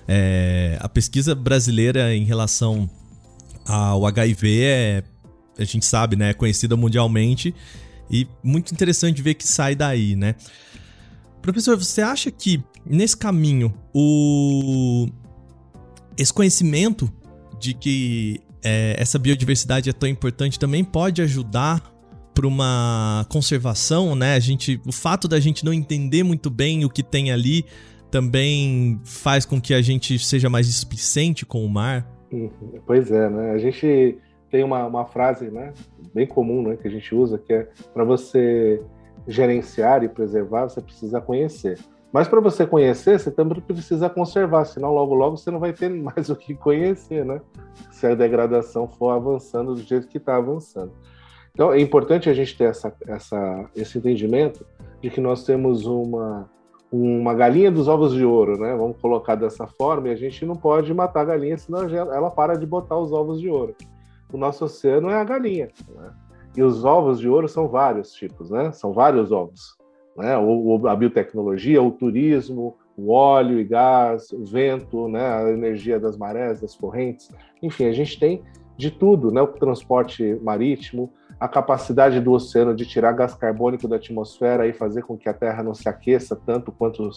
é, 0.05 0.77
a 0.81 0.89
pesquisa 0.89 1.33
brasileira 1.33 2.13
em 2.13 2.25
relação 2.25 2.89
ao 3.65 4.05
HIV 4.05 4.63
é 4.63 5.03
a 5.57 5.63
gente 5.63 5.85
sabe, 5.85 6.15
né, 6.15 6.29
é 6.29 6.33
conhecida 6.33 6.75
mundialmente 6.75 7.53
e 8.09 8.27
muito 8.43 8.73
interessante 8.73 9.21
ver 9.21 9.35
que 9.35 9.47
sai 9.47 9.75
daí, 9.75 10.15
né? 10.15 10.35
Professor, 11.41 11.77
você 11.77 12.01
acha 12.01 12.29
que 12.29 12.63
nesse 12.85 13.17
caminho 13.17 13.73
o 13.93 15.07
esse 16.17 16.33
conhecimento 16.33 17.11
de 17.59 17.73
que 17.73 18.41
é, 18.63 18.95
essa 18.97 19.17
biodiversidade 19.17 19.89
é 19.89 19.93
tão 19.93 20.07
importante 20.07 20.59
também 20.59 20.83
pode 20.83 21.21
ajudar 21.21 21.91
para 22.33 22.47
uma 22.47 23.25
conservação, 23.29 24.15
né? 24.15 24.35
A 24.35 24.39
gente, 24.39 24.79
o 24.85 24.91
fato 24.91 25.27
da 25.27 25.39
gente 25.39 25.65
não 25.65 25.73
entender 25.73 26.23
muito 26.23 26.49
bem 26.49 26.85
o 26.85 26.89
que 26.89 27.03
tem 27.03 27.31
ali 27.31 27.65
também 28.09 28.99
faz 29.03 29.45
com 29.45 29.59
que 29.59 29.73
a 29.73 29.81
gente 29.81 30.19
seja 30.19 30.49
mais 30.49 30.67
displicente 30.67 31.45
com 31.45 31.65
o 31.65 31.69
mar. 31.69 32.05
Pois 32.85 33.11
é, 33.11 33.29
né? 33.29 33.51
A 33.51 33.57
gente 33.57 34.17
tem 34.51 34.63
uma, 34.63 34.85
uma 34.85 35.05
frase 35.05 35.49
né, 35.49 35.73
bem 36.13 36.27
comum 36.27 36.61
né, 36.61 36.75
que 36.75 36.87
a 36.87 36.91
gente 36.91 37.15
usa, 37.15 37.37
que 37.37 37.53
é 37.53 37.67
para 37.93 38.03
você 38.03 38.83
gerenciar 39.25 40.03
e 40.03 40.09
preservar, 40.09 40.67
você 40.67 40.81
precisa 40.81 41.21
conhecer. 41.21 41.79
Mas 42.11 42.27
para 42.27 42.41
você 42.41 42.67
conhecer, 42.67 43.17
você 43.17 43.31
também 43.31 43.61
precisa 43.61 44.09
conservar, 44.09 44.65
senão 44.65 44.93
logo 44.93 45.15
logo 45.15 45.37
você 45.37 45.49
não 45.49 45.59
vai 45.59 45.71
ter 45.71 45.87
mais 45.89 46.29
o 46.29 46.35
que 46.35 46.53
conhecer, 46.53 47.25
né? 47.25 47.39
Se 47.89 48.05
a 48.05 48.13
degradação 48.13 48.87
for 48.87 49.11
avançando 49.11 49.73
do 49.73 49.81
jeito 49.81 50.07
que 50.07 50.17
está 50.17 50.35
avançando. 50.35 50.91
Então 51.53 51.71
é 51.71 51.79
importante 51.79 52.29
a 52.29 52.33
gente 52.33 52.57
ter 52.57 52.65
essa, 52.65 52.93
essa, 53.07 53.69
esse 53.73 53.97
entendimento 53.97 54.65
de 55.01 55.09
que 55.09 55.21
nós 55.21 55.45
temos 55.45 55.85
uma, 55.85 56.49
uma 56.91 57.33
galinha 57.33 57.71
dos 57.71 57.87
ovos 57.87 58.13
de 58.13 58.25
ouro, 58.25 58.59
né? 58.59 58.75
Vamos 58.75 58.97
colocar 58.97 59.35
dessa 59.35 59.65
forma, 59.65 60.09
e 60.09 60.11
a 60.11 60.15
gente 60.15 60.45
não 60.45 60.57
pode 60.57 60.93
matar 60.93 61.21
a 61.21 61.25
galinha, 61.25 61.57
senão 61.57 61.87
ela 61.89 62.29
para 62.29 62.57
de 62.57 62.65
botar 62.65 62.97
os 62.97 63.13
ovos 63.13 63.39
de 63.39 63.49
ouro 63.49 63.73
o 64.31 64.37
nosso 64.37 64.65
oceano 64.65 65.09
é 65.09 65.15
a 65.15 65.23
galinha. 65.23 65.69
Né? 65.89 66.11
E 66.55 66.63
os 66.63 66.83
ovos 66.83 67.19
de 67.19 67.29
ouro 67.29 67.47
são 67.47 67.67
vários 67.67 68.11
tipos, 68.11 68.49
né? 68.49 68.71
São 68.71 68.91
vários 68.91 69.31
ovos. 69.31 69.77
Né? 70.17 70.37
O, 70.37 70.87
a 70.87 70.95
biotecnologia, 70.95 71.81
o 71.81 71.91
turismo, 71.91 72.75
o 72.97 73.11
óleo 73.11 73.59
e 73.59 73.63
gás, 73.63 74.31
o 74.31 74.43
vento, 74.43 75.07
né? 75.07 75.25
a 75.33 75.49
energia 75.49 75.99
das 75.99 76.17
marés, 76.17 76.59
das 76.59 76.75
correntes. 76.75 77.29
Enfim, 77.61 77.85
a 77.85 77.93
gente 77.93 78.19
tem 78.19 78.43
de 78.77 78.91
tudo, 78.91 79.31
né? 79.31 79.41
O 79.41 79.47
transporte 79.47 80.37
marítimo, 80.41 81.11
a 81.39 81.47
capacidade 81.47 82.19
do 82.19 82.31
oceano 82.31 82.75
de 82.75 82.85
tirar 82.85 83.13
gás 83.13 83.33
carbônico 83.33 83.87
da 83.87 83.95
atmosfera 83.95 84.67
e 84.67 84.73
fazer 84.73 85.03
com 85.03 85.17
que 85.17 85.29
a 85.29 85.33
Terra 85.33 85.63
não 85.63 85.73
se 85.73 85.87
aqueça 85.87 86.35
tanto 86.35 86.71
quanto 86.71 87.09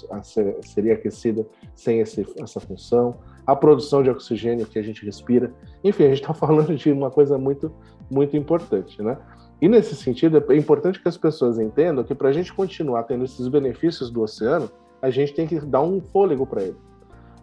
seria 0.63 0.95
aquecida 0.95 1.47
sem 1.75 2.01
esse, 2.01 2.27
essa 2.39 2.61
função 2.61 3.17
a 3.47 3.55
produção 3.55 4.03
de 4.03 4.11
oxigênio 4.11 4.67
que 4.67 4.79
a 4.79 4.83
gente 4.83 5.05
respira. 5.05 5.53
Enfim, 5.83 6.05
a 6.05 6.09
gente 6.09 6.23
está 6.23 6.33
falando 6.35 6.75
de 6.75 6.93
uma 6.93 7.11
coisa 7.11 7.39
muito, 7.39 7.73
muito 8.11 8.37
importante, 8.37 9.03
né? 9.03 9.19
E 9.61 9.69
nesse 9.69 9.95
sentido, 9.95 10.45
é 10.51 10.57
importante 10.57 11.01
que 11.01 11.09
as 11.09 11.17
pessoas 11.17 11.59
entendam 11.59 12.05
que 12.05 12.15
para 12.15 12.29
a 12.29 12.33
gente 12.33 12.53
continuar 12.53 13.05
tendo 13.05 13.25
esses 13.25 13.49
benefícios 13.49 14.11
do 14.11 14.23
oceano, 14.23 14.71
a 15.01 15.11
gente 15.11 15.33
tem 15.33 15.47
que 15.47 15.61
dar 15.61 15.83
um 15.83 16.01
fôlego 16.01 16.47
para 16.47 16.63
ele. 16.63 16.77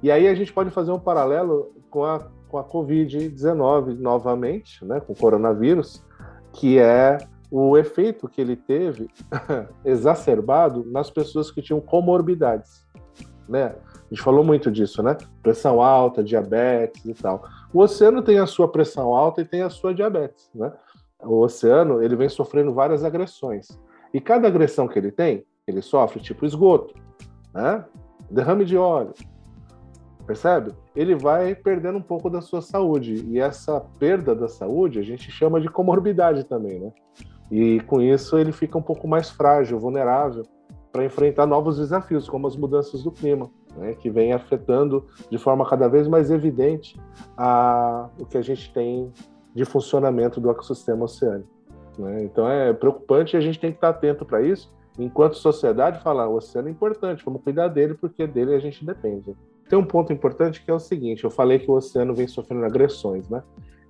E 0.03 0.11
aí 0.11 0.27
a 0.27 0.33
gente 0.35 0.51
pode 0.51 0.69
fazer 0.71 0.91
um 0.91 0.99
paralelo 0.99 1.73
com 1.89 2.03
a, 2.03 2.19
com 2.47 2.57
a 2.57 2.63
Covid-19 2.63 3.97
novamente, 3.97 4.83
né, 4.83 4.99
com 4.99 5.13
o 5.13 5.15
coronavírus, 5.15 6.03
que 6.53 6.79
é 6.79 7.17
o 7.51 7.77
efeito 7.77 8.27
que 8.27 8.41
ele 8.41 8.55
teve 8.55 9.09
exacerbado 9.85 10.85
nas 10.85 11.11
pessoas 11.11 11.51
que 11.51 11.61
tinham 11.61 11.81
comorbidades, 11.81 12.87
né? 13.51 13.75
A 13.93 14.09
gente 14.09 14.23
falou 14.23 14.43
muito 14.43 14.71
disso, 14.71 15.03
né? 15.03 15.15
Pressão 15.43 15.81
alta, 15.81 16.23
diabetes 16.23 17.03
e 17.05 17.13
tal. 17.13 17.43
O 17.73 17.79
oceano 17.79 18.21
tem 18.21 18.39
a 18.39 18.47
sua 18.47 18.67
pressão 18.67 19.13
alta 19.13 19.41
e 19.41 19.45
tem 19.45 19.61
a 19.61 19.69
sua 19.69 19.93
diabetes, 19.93 20.49
né? 20.55 20.71
O 21.21 21.39
oceano, 21.41 22.01
ele 22.01 22.15
vem 22.15 22.29
sofrendo 22.29 22.73
várias 22.73 23.03
agressões. 23.03 23.67
E 24.13 24.19
cada 24.19 24.47
agressão 24.47 24.87
que 24.87 24.97
ele 24.97 25.11
tem, 25.11 25.45
ele 25.67 25.81
sofre, 25.81 26.19
tipo 26.19 26.45
esgoto, 26.45 26.95
né? 27.53 27.85
derrame 28.29 28.65
de 28.65 28.77
óleo, 28.77 29.13
percebe? 30.25 30.71
Ele 30.95 31.15
vai 31.15 31.53
perdendo 31.53 31.97
um 31.97 32.01
pouco 32.01 32.29
da 32.29 32.41
sua 32.41 32.61
saúde. 32.61 33.25
E 33.27 33.39
essa 33.39 33.79
perda 33.99 34.33
da 34.33 34.47
saúde 34.47 34.99
a 34.99 35.03
gente 35.03 35.29
chama 35.29 35.59
de 35.61 35.69
comorbidade 35.69 36.45
também, 36.45 36.79
né? 36.79 36.91
E 37.51 37.81
com 37.81 38.01
isso 38.01 38.37
ele 38.37 38.51
fica 38.51 38.77
um 38.77 38.81
pouco 38.81 39.07
mais 39.07 39.29
frágil, 39.29 39.77
vulnerável 39.77 40.45
para 40.91 41.05
enfrentar 41.05 41.45
novos 41.45 41.77
desafios, 41.77 42.27
como 42.27 42.47
as 42.47 42.55
mudanças 42.55 43.03
do 43.03 43.11
clima, 43.11 43.49
né, 43.75 43.93
que 43.93 44.09
vem 44.09 44.33
afetando 44.33 45.05
de 45.29 45.37
forma 45.37 45.67
cada 45.67 45.87
vez 45.87 46.07
mais 46.07 46.29
evidente 46.29 46.99
a, 47.37 48.09
o 48.19 48.25
que 48.25 48.37
a 48.37 48.41
gente 48.41 48.73
tem 48.73 49.11
de 49.53 49.65
funcionamento 49.65 50.39
do 50.39 50.49
ecossistema 50.49 51.05
oceânico. 51.05 51.49
Né? 51.97 52.23
Então 52.23 52.49
é 52.49 52.73
preocupante 52.73 53.35
e 53.35 53.37
a 53.37 53.41
gente 53.41 53.59
tem 53.59 53.71
que 53.71 53.77
estar 53.77 53.89
atento 53.89 54.25
para 54.25 54.41
isso. 54.41 54.71
Enquanto 54.99 55.37
sociedade, 55.37 56.01
falar 56.03 56.27
o 56.27 56.35
oceano 56.35 56.67
é 56.67 56.71
importante, 56.71 57.23
vamos 57.23 57.41
cuidar 57.41 57.69
dele 57.69 57.93
porque 57.93 58.27
dele 58.27 58.53
a 58.53 58.59
gente 58.59 58.85
depende. 58.85 59.35
Tem 59.69 59.79
um 59.79 59.85
ponto 59.85 60.11
importante 60.11 60.63
que 60.63 60.69
é 60.69 60.73
o 60.73 60.79
seguinte: 60.79 61.23
eu 61.23 61.31
falei 61.31 61.59
que 61.59 61.71
o 61.71 61.75
oceano 61.75 62.13
vem 62.13 62.27
sofrendo 62.27 62.65
agressões, 62.65 63.29
né? 63.29 63.41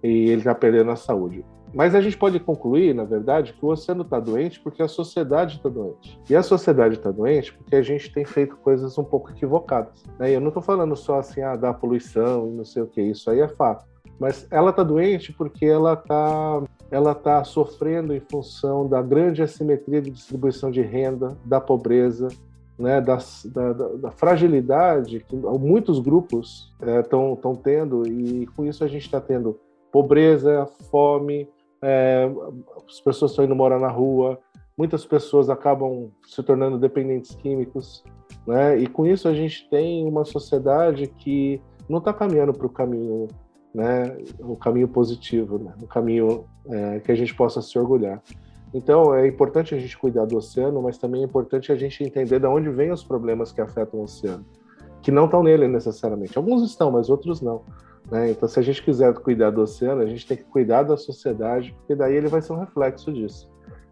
E 0.04 0.30
ele 0.30 0.42
está 0.42 0.54
perdendo 0.54 0.92
a 0.92 0.96
saúde. 0.96 1.44
Mas 1.74 1.96
a 1.96 2.02
gente 2.02 2.18
pode 2.18 2.40
concluir, 2.40 2.94
na 2.94 3.04
verdade, 3.04 3.54
que 3.54 3.66
o 3.66 3.70
oceano 3.70 4.02
está 4.02 4.20
doente 4.20 4.60
porque 4.60 4.84
a 4.84 4.88
sociedade 4.88 5.58
está 5.58 5.70
doente. 5.70 6.20
E 6.30 6.36
a 6.36 6.44
sociedade 6.44 6.96
está 6.96 7.12
doente 7.12 7.54
porque 7.54 7.76
a 7.76 7.82
gente 7.82 8.12
tem 8.12 8.26
feito 8.26 8.58
coisas 8.58 8.98
um 8.98 9.04
pouco 9.04 9.32
equivocadas. 9.32 10.04
Né? 10.20 10.32
E 10.32 10.34
eu 10.34 10.42
não 10.42 10.50
estou 10.50 10.62
falando 10.62 10.96
só 10.96 11.20
assim, 11.20 11.42
ah, 11.42 11.56
da 11.56 11.74
poluição 11.74 12.48
e 12.48 12.52
não 12.52 12.66
sei 12.66 12.84
o 12.84 12.88
que, 12.88 13.02
isso 13.02 13.30
aí 13.30 13.40
é 13.40 13.48
fato. 13.48 13.86
Mas 14.20 14.46
ela 14.52 14.70
está 14.70 14.84
doente 14.84 15.34
porque 15.34 15.66
ela 15.66 15.94
está 15.94 16.62
ela 16.92 17.16
tá 17.16 17.44
sofrendo 17.46 18.14
em 18.14 18.20
função 18.20 18.86
da 18.86 19.02
grande 19.02 19.42
assimetria 19.42 20.02
de 20.02 20.12
distribuição 20.12 20.70
de 20.70 20.82
renda, 20.82 21.38
da 21.46 21.62
pobreza, 21.62 22.28
né, 22.78 23.00
da, 23.00 23.18
da, 23.46 23.74
da, 23.74 24.12
fragilidade 24.12 25.22
que 25.22 25.36
muitos 25.36 26.00
grupos 26.00 26.74
estão 26.82 27.40
é, 27.54 27.56
tendo, 27.64 28.06
e 28.08 28.46
com 28.48 28.66
isso 28.66 28.84
a 28.84 28.88
gente 28.88 29.04
está 29.04 29.22
tendo 29.22 29.58
pobreza, 29.92 30.68
fome, 30.90 31.48
é, 31.82 32.30
as 32.88 33.00
pessoas 33.02 33.32
estão 33.32 33.46
indo 33.46 33.56
morar 33.56 33.80
na 33.80 33.90
rua, 33.90 34.40
muitas 34.78 35.06
pessoas 35.06 35.50
acabam 35.50 36.12
se 36.26 36.42
tornando 36.44 36.78
dependentes 36.78 37.36
químicos, 37.36 38.04
né? 38.48 38.78
E 38.78 38.88
com 38.88 39.06
isso 39.06 39.28
a 39.28 39.34
gente 39.34 39.70
tem 39.70 40.08
uma 40.08 40.26
sociedade 40.26 41.08
que 41.08 41.62
não 41.90 42.00
está 42.00 42.14
caminhando 42.14 42.54
para 42.54 42.68
o 42.68 42.70
caminho, 42.70 43.28
né? 43.74 44.18
O 44.40 44.56
caminho 44.56 44.88
positivo, 44.88 45.60
né? 45.60 45.74
O 45.82 45.88
caminho 45.88 46.46
é, 46.68 47.00
que 47.00 47.12
a 47.12 47.16
gente 47.16 47.36
possa 47.36 47.62
se 47.62 47.78
orgulhar. 47.78 48.22
Então 48.74 49.14
é 49.14 49.28
importante 49.28 49.76
a 49.76 49.80
gente 49.80 49.98
cuidar 49.98 50.26
do 50.26 50.38
oceano, 50.38 50.82
mas 50.82 50.98
também 50.98 51.22
é 51.22 51.26
importante 51.26 51.72
a 51.72 51.76
gente 51.76 52.04
entender 52.04 52.40
de 52.40 52.48
onde 52.48 52.70
vêm 52.70 52.92
os 52.92 53.04
problemas 53.04 53.52
que 53.52 53.60
afetam 53.60 54.00
o 54.00 54.04
oceano, 54.04 54.46
que 55.02 55.12
não 55.12 55.26
estão 55.26 55.44
nele 55.44 55.68
necessariamente. 55.68 56.38
Alguns 56.38 56.64
estão, 56.64 56.90
mas 56.90 57.10
outros 57.10 57.42
não. 57.42 57.64
Né? 58.10 58.32
Então, 58.32 58.48
se 58.48 58.60
a 58.60 58.64
gente 58.64 58.82
quiser 58.82 59.14
cuidar 59.14 59.52
do 59.52 59.62
oceano, 59.62 60.02
a 60.02 60.06
gente 60.06 60.26
tem 60.26 60.38
que 60.38 60.44
cuidar 60.44 60.84
da 60.84 60.98
sociedade, 60.98 61.74
porque 61.78 61.96
daí 61.96 62.16
ele 62.16 62.28
vai 62.28 62.42
ser 62.42 62.54
um 62.54 62.60
reflexo 62.60 63.12
disso. 63.12 63.50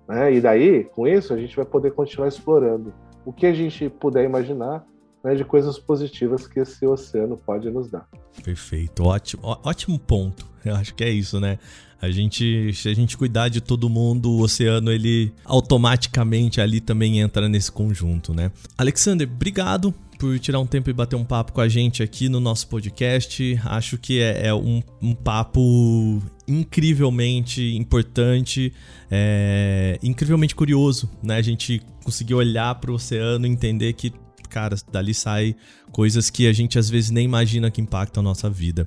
Né? 0.07 0.33
E 0.33 0.41
daí, 0.41 0.85
com 0.85 1.07
isso, 1.07 1.33
a 1.33 1.37
gente 1.37 1.55
vai 1.55 1.65
poder 1.65 1.91
continuar 1.91 2.27
explorando 2.27 2.93
o 3.25 3.31
que 3.31 3.45
a 3.45 3.53
gente 3.53 3.89
puder 3.89 4.23
imaginar 4.23 4.85
né, 5.23 5.35
de 5.35 5.43
coisas 5.43 5.77
positivas 5.77 6.47
que 6.47 6.59
esse 6.59 6.85
oceano 6.85 7.37
pode 7.37 7.69
nos 7.69 7.89
dar. 7.89 8.07
Perfeito, 8.43 9.03
ótimo, 9.03 9.43
ótimo 9.63 9.99
ponto. 9.99 10.45
Eu 10.63 10.75
acho 10.75 10.93
que 10.95 11.03
é 11.03 11.09
isso, 11.09 11.39
né? 11.39 11.59
A 12.01 12.09
gente, 12.09 12.73
se 12.73 12.87
a 12.87 12.93
gente 12.93 13.17
cuidar 13.17 13.49
de 13.49 13.59
todo 13.59 13.89
mundo, 13.89 14.31
o 14.31 14.41
oceano 14.41 14.89
ele 14.89 15.33
automaticamente 15.43 16.61
ali 16.61 16.79
também 16.79 17.19
entra 17.19 17.49
nesse 17.49 17.69
conjunto, 17.69 18.33
né? 18.33 18.51
Alexander, 18.77 19.27
obrigado 19.29 19.93
por 20.19 20.38
tirar 20.38 20.59
um 20.59 20.65
tempo 20.65 20.89
e 20.89 20.93
bater 20.93 21.15
um 21.15 21.23
papo 21.23 21.53
com 21.53 21.61
a 21.61 21.69
gente 21.69 22.03
aqui 22.03 22.27
no 22.27 22.41
nosso 22.41 22.67
podcast. 22.67 23.59
Acho 23.63 23.97
que 23.97 24.19
é, 24.19 24.47
é 24.47 24.53
um, 24.53 24.83
um, 25.01 25.15
papo 25.15 26.21
incrivelmente 26.45 27.77
importante, 27.77 28.73
é, 29.09 29.97
incrivelmente 30.03 30.53
curioso, 30.53 31.09
né? 31.23 31.38
A 31.38 31.41
gente 31.41 31.81
conseguiu 32.03 32.38
olhar 32.38 32.75
para 32.75 32.91
o 32.91 32.95
oceano 32.95 33.47
e 33.47 33.49
entender 33.49 33.93
que, 33.93 34.11
cara, 34.49 34.75
dali 34.91 35.13
sai 35.13 35.55
coisas 35.89 36.29
que 36.29 36.47
a 36.47 36.53
gente 36.53 36.77
às 36.77 36.89
vezes 36.89 37.11
nem 37.11 37.23
imagina 37.23 37.71
que 37.71 37.79
impactam 37.79 38.19
a 38.19 38.23
nossa 38.23 38.49
vida. 38.49 38.86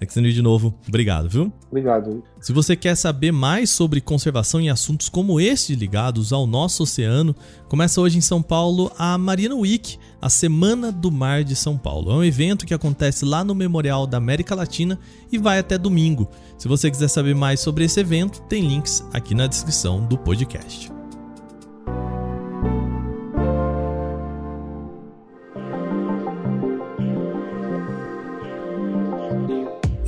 Alexandre, 0.00 0.32
de 0.32 0.42
novo, 0.42 0.74
obrigado, 0.86 1.28
viu? 1.28 1.52
Obrigado. 1.68 2.22
Se 2.40 2.52
você 2.52 2.76
quer 2.76 2.94
saber 2.94 3.32
mais 3.32 3.68
sobre 3.70 4.00
conservação 4.00 4.60
e 4.60 4.68
assuntos 4.68 5.08
como 5.08 5.40
este 5.40 5.74
ligados 5.74 6.32
ao 6.32 6.46
nosso 6.46 6.84
oceano, 6.84 7.34
começa 7.68 8.00
hoje 8.00 8.16
em 8.16 8.20
São 8.20 8.40
Paulo 8.40 8.92
a 8.96 9.18
Marina 9.18 9.56
Week, 9.56 9.98
a 10.20 10.28
Semana 10.28 10.90
do 10.90 11.10
Mar 11.10 11.44
de 11.44 11.54
São 11.54 11.78
Paulo. 11.78 12.10
É 12.10 12.14
um 12.14 12.24
evento 12.24 12.66
que 12.66 12.74
acontece 12.74 13.24
lá 13.24 13.44
no 13.44 13.54
Memorial 13.54 14.06
da 14.06 14.18
América 14.18 14.54
Latina 14.54 14.98
e 15.30 15.38
vai 15.38 15.58
até 15.58 15.78
domingo. 15.78 16.28
Se 16.58 16.66
você 16.66 16.90
quiser 16.90 17.08
saber 17.08 17.34
mais 17.34 17.60
sobre 17.60 17.84
esse 17.84 18.00
evento, 18.00 18.42
tem 18.42 18.66
links 18.66 19.04
aqui 19.12 19.34
na 19.34 19.46
descrição 19.46 20.04
do 20.04 20.18
podcast. 20.18 20.90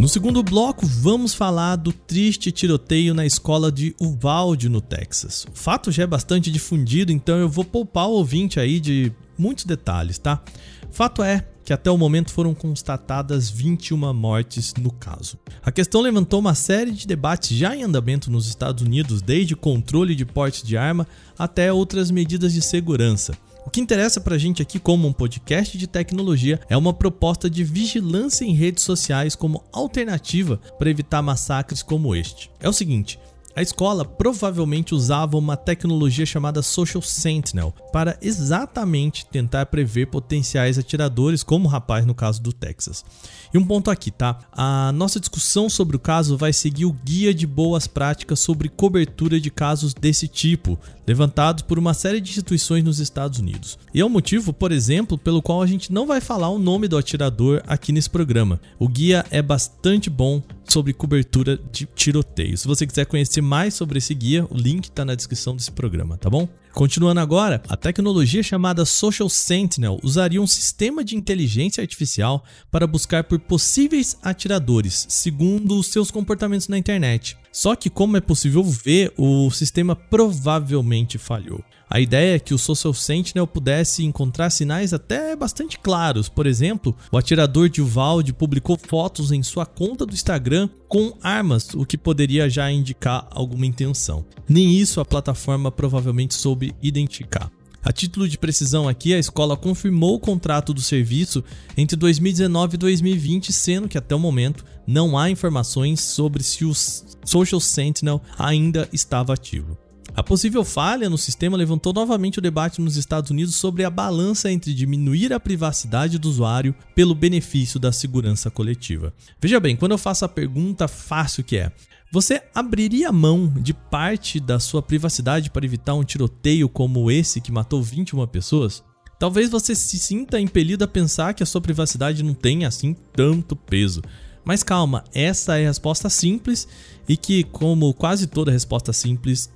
No 0.01 0.09
segundo 0.09 0.43
bloco, 0.43 0.87
vamos 0.87 1.35
falar 1.35 1.77
do 1.77 1.93
triste 1.93 2.51
tiroteio 2.51 3.13
na 3.13 3.27
escola 3.27 3.71
de 3.71 3.95
Uvalde, 4.01 4.67
no 4.67 4.81
Texas. 4.81 5.45
O 5.45 5.55
fato 5.55 5.93
já 5.93 6.05
é 6.05 6.07
bastante 6.07 6.51
difundido, 6.51 7.13
então 7.13 7.39
eu 7.39 7.51
vou 7.51 7.67
poupar 7.67 8.09
o 8.09 8.13
ouvinte 8.13 8.59
aí 8.59 8.81
de 8.81 9.13
muitos 9.41 9.65
detalhes, 9.65 10.19
tá? 10.19 10.43
Fato 10.91 11.23
é 11.23 11.47
que 11.65 11.73
até 11.73 11.91
o 11.91 11.97
momento 11.97 12.33
foram 12.33 12.53
constatadas 12.53 13.49
21 13.49 14.13
mortes 14.13 14.75
no 14.75 14.91
caso. 14.91 15.39
A 15.63 15.71
questão 15.71 16.01
levantou 16.01 16.41
uma 16.41 16.55
série 16.55 16.91
de 16.91 17.07
debates 17.07 17.57
já 17.57 17.75
em 17.75 17.85
andamento 17.85 18.31
nos 18.31 18.49
Estados 18.49 18.83
Unidos, 18.83 19.23
desde 19.23 19.55
controle 19.57 20.15
de 20.15 20.25
porte 20.25 20.67
de 20.67 20.77
arma 20.77 21.07
até 21.39 21.73
outras 21.73 22.11
medidas 22.11 22.53
de 22.53 22.61
segurança. 22.61 23.33
O 23.65 23.71
que 23.71 23.81
interessa 23.81 24.21
pra 24.21 24.39
gente 24.39 24.61
aqui 24.63 24.79
como 24.79 25.07
um 25.07 25.13
podcast 25.13 25.77
de 25.79 25.87
tecnologia 25.87 26.59
é 26.69 26.77
uma 26.77 26.93
proposta 26.93 27.49
de 27.49 27.63
vigilância 27.63 28.45
em 28.45 28.55
redes 28.55 28.83
sociais 28.83 29.37
como 29.37 29.63
alternativa 29.73 30.61
para 30.79 30.91
evitar 30.91 31.23
massacres 31.23 31.83
como 31.83 32.17
este. 32.17 32.51
É 32.59 32.69
o 32.69 32.73
seguinte, 32.73 33.19
a 33.55 33.63
escola 33.63 34.05
provavelmente 34.05 34.95
usava 34.95 35.37
uma 35.37 35.57
tecnologia 35.57 36.25
chamada 36.25 36.63
Social 36.63 37.03
Sentinel 37.03 37.75
para 37.93 38.17
exatamente 38.23 39.27
tentar 39.27 39.67
prever 39.67 40.07
potenciais 40.07 40.79
atiradores, 40.79 41.43
como 41.43 41.67
o 41.67 41.71
rapaz 41.71 42.07
no 42.07 42.15
caso 42.15 42.43
do 42.43 42.53
Texas. 42.53 43.05
E 43.53 43.59
um 43.59 43.65
ponto 43.65 43.91
aqui, 43.91 44.11
tá? 44.11 44.39
A 44.53 44.93
nossa 44.93 45.19
discussão 45.19 45.69
sobre 45.69 45.97
o 45.97 46.01
caso 46.01 46.37
vai 46.37 46.53
seguir 46.53 46.85
o 46.85 46.93
guia 46.93 47.35
de 47.35 47.47
boas 47.47 47.87
práticas 47.87 48.41
sobre 48.41 48.69
cobertura 48.69 49.41
de 49.41 49.51
casos 49.51 49.93
desse 49.93 50.29
tipo, 50.29 50.79
levantados 51.11 51.65
por 51.65 51.77
uma 51.77 51.93
série 51.93 52.21
de 52.21 52.31
instituições 52.31 52.85
nos 52.85 53.01
Estados 53.01 53.41
Unidos. 53.41 53.77
E 53.93 54.01
é 54.01 54.05
o 54.05 54.07
um 54.07 54.11
motivo, 54.11 54.53
por 54.53 54.71
exemplo, 54.71 55.19
pelo 55.19 55.43
qual 55.43 55.61
a 55.61 55.67
gente 55.67 55.93
não 55.93 56.07
vai 56.07 56.21
falar 56.21 56.51
o 56.51 56.59
nome 56.59 56.87
do 56.87 56.97
atirador 56.97 57.61
aqui 57.67 57.91
nesse 57.91 58.09
programa. 58.09 58.61
O 58.79 58.87
guia 58.87 59.27
é 59.29 59.43
bastante 59.43 60.09
bom 60.09 60.41
sobre 60.69 60.93
cobertura 60.93 61.59
de 61.73 61.85
tiroteio. 61.97 62.57
Se 62.57 62.69
você 62.69 62.87
quiser 62.87 63.07
conhecer 63.07 63.41
mais 63.41 63.75
sobre 63.75 63.99
esse 63.99 64.15
guia, 64.15 64.47
o 64.49 64.57
link 64.57 64.85
está 64.85 65.05
na 65.05 65.17
descrição 65.17 65.57
desse 65.57 65.73
programa, 65.73 66.17
tá 66.17 66.31
bom? 66.31 66.49
Continuando 66.73 67.21
agora, 67.21 67.61
a 67.69 67.77
tecnologia 67.77 68.43
chamada 68.43 68.85
Social 68.85 69.29
Sentinel 69.29 69.99
usaria 70.03 70.41
um 70.41 70.47
sistema 70.47 71.03
de 71.03 71.17
inteligência 71.17 71.83
artificial 71.83 72.45
para 72.71 72.87
buscar 72.87 73.25
por 73.25 73.41
possíveis 73.41 74.17
atiradores, 74.23 75.07
segundo 75.09 75.79
os 75.79 75.89
seus 75.89 76.11
comportamentos 76.11 76.69
na 76.69 76.79
internet. 76.79 77.37
Só 77.53 77.75
que, 77.75 77.91
como 77.91 78.17
é 78.17 78.21
possível 78.21 78.63
ver, 78.63 79.13
o 79.17 79.51
sistema 79.51 79.97
provavelmente 79.97 81.19
falhou. 81.19 81.63
A 81.93 81.99
ideia 81.99 82.37
é 82.37 82.39
que 82.39 82.55
o 82.55 82.59
Social 82.59 82.95
Sentinel 82.95 83.49
pudesse 83.49 84.05
encontrar 84.05 84.49
sinais 84.51 84.95
até 84.95 85.35
bastante 85.35 85.77
claros. 85.77 86.29
Por 86.29 86.47
exemplo, 86.47 86.97
o 87.11 87.19
atirador 87.19 87.69
de 87.69 87.83
Uvalde 87.83 88.33
publicou 88.33 88.79
fotos 88.79 89.33
em 89.33 89.43
sua 89.43 89.67
conta 89.67 90.07
do 90.07 90.15
Instagram 90.15 90.69
com 90.87 91.13
armas, 91.21 91.75
o 91.75 91.85
que 91.85 91.99
poderia 91.99 92.49
já 92.49 92.71
indicar 92.71 93.27
alguma 93.33 93.67
intenção. 93.67 94.25
Nem 94.49 94.73
isso 94.73 95.01
a 95.01 95.05
plataforma 95.05 95.73
provavelmente 95.73 96.35
soube 96.35 96.73
identificar. 96.81 97.51
A 97.83 97.91
título 97.91 98.29
de 98.29 98.39
precisão 98.39 98.89
aqui, 98.89 99.13
a 99.13 99.19
escola 99.19 99.57
confirmou 99.57 100.15
o 100.15 100.21
contrato 100.21 100.73
do 100.73 100.81
serviço 100.81 101.43
entre 101.77 101.97
2019 101.97 102.75
e 102.75 102.79
2020, 102.79 103.53
sendo 103.53 103.89
que 103.89 103.99
até 103.99 104.15
o 104.15 104.19
momento 104.19 104.65
não 104.87 105.19
há 105.19 105.29
informações 105.29 106.01
sobre 106.01 106.45
se 106.45 106.65
o 106.65 106.73
Social 106.73 107.61
Sentinel 107.61 108.23
ainda 108.39 108.89
estava 108.93 109.33
ativo. 109.33 109.77
A 110.15 110.23
possível 110.23 110.65
falha 110.65 111.09
no 111.09 111.17
sistema 111.17 111.57
levantou 111.57 111.93
novamente 111.93 112.39
o 112.39 112.43
debate 112.43 112.81
nos 112.81 112.97
Estados 112.97 113.31
Unidos 113.31 113.57
sobre 113.57 113.85
a 113.85 113.91
balança 113.91 114.51
entre 114.51 114.75
diminuir 114.75 115.33
a 115.33 115.41
privacidade 115.41 116.19
do 116.19 116.29
usuário 116.29 116.75
pelo 116.95 117.15
benefício 117.15 117.79
da 117.79 117.93
segurança 117.93 118.51
coletiva. 118.51 119.15
Veja 119.41 119.61
bem, 119.61 119.77
quando 119.77 119.93
eu 119.93 119.99
faço 119.99 120.25
a 120.25 120.29
pergunta 120.29 120.89
fácil 120.89 121.45
que 121.45 121.57
é: 121.57 121.73
você 122.13 122.43
abriria 122.55 123.13
mão 123.13 123.53
de 123.57 123.73
parte 123.73 124.41
da 124.41 124.59
sua 124.59 124.83
privacidade 124.83 125.49
para 125.49 125.65
evitar 125.65 125.95
um 125.95 126.05
tiroteio 126.05 126.69
como 126.69 127.11
esse 127.11 127.41
que 127.41 127.53
matou 127.53 127.83
21 127.83 128.27
pessoas? 128.27 128.83
Talvez 129.19 129.49
você 129.49 129.75
se 129.75 129.99
sinta 129.99 130.41
impelido 130.41 130.83
a 130.83 130.89
pensar 130.89 131.35
que 131.35 131.43
a 131.43 131.47
sua 131.47 131.61
privacidade 131.61 132.23
não 132.23 132.35
tem 132.35 132.65
assim 132.65 132.97
tanto 133.13 133.55
peso. 133.55 134.03
Mas 134.45 134.63
calma, 134.63 135.05
essa 135.15 135.59
é 135.59 135.65
a 135.65 135.69
resposta 135.69 136.09
simples 136.09 136.67
e 137.09 137.17
que, 137.17 137.45
como 137.45 137.93
quase 137.93 138.27
toda 138.27 138.51
resposta 138.51 138.93
simples, 138.93 139.51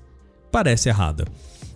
parece 0.54 0.88
errada. 0.88 1.24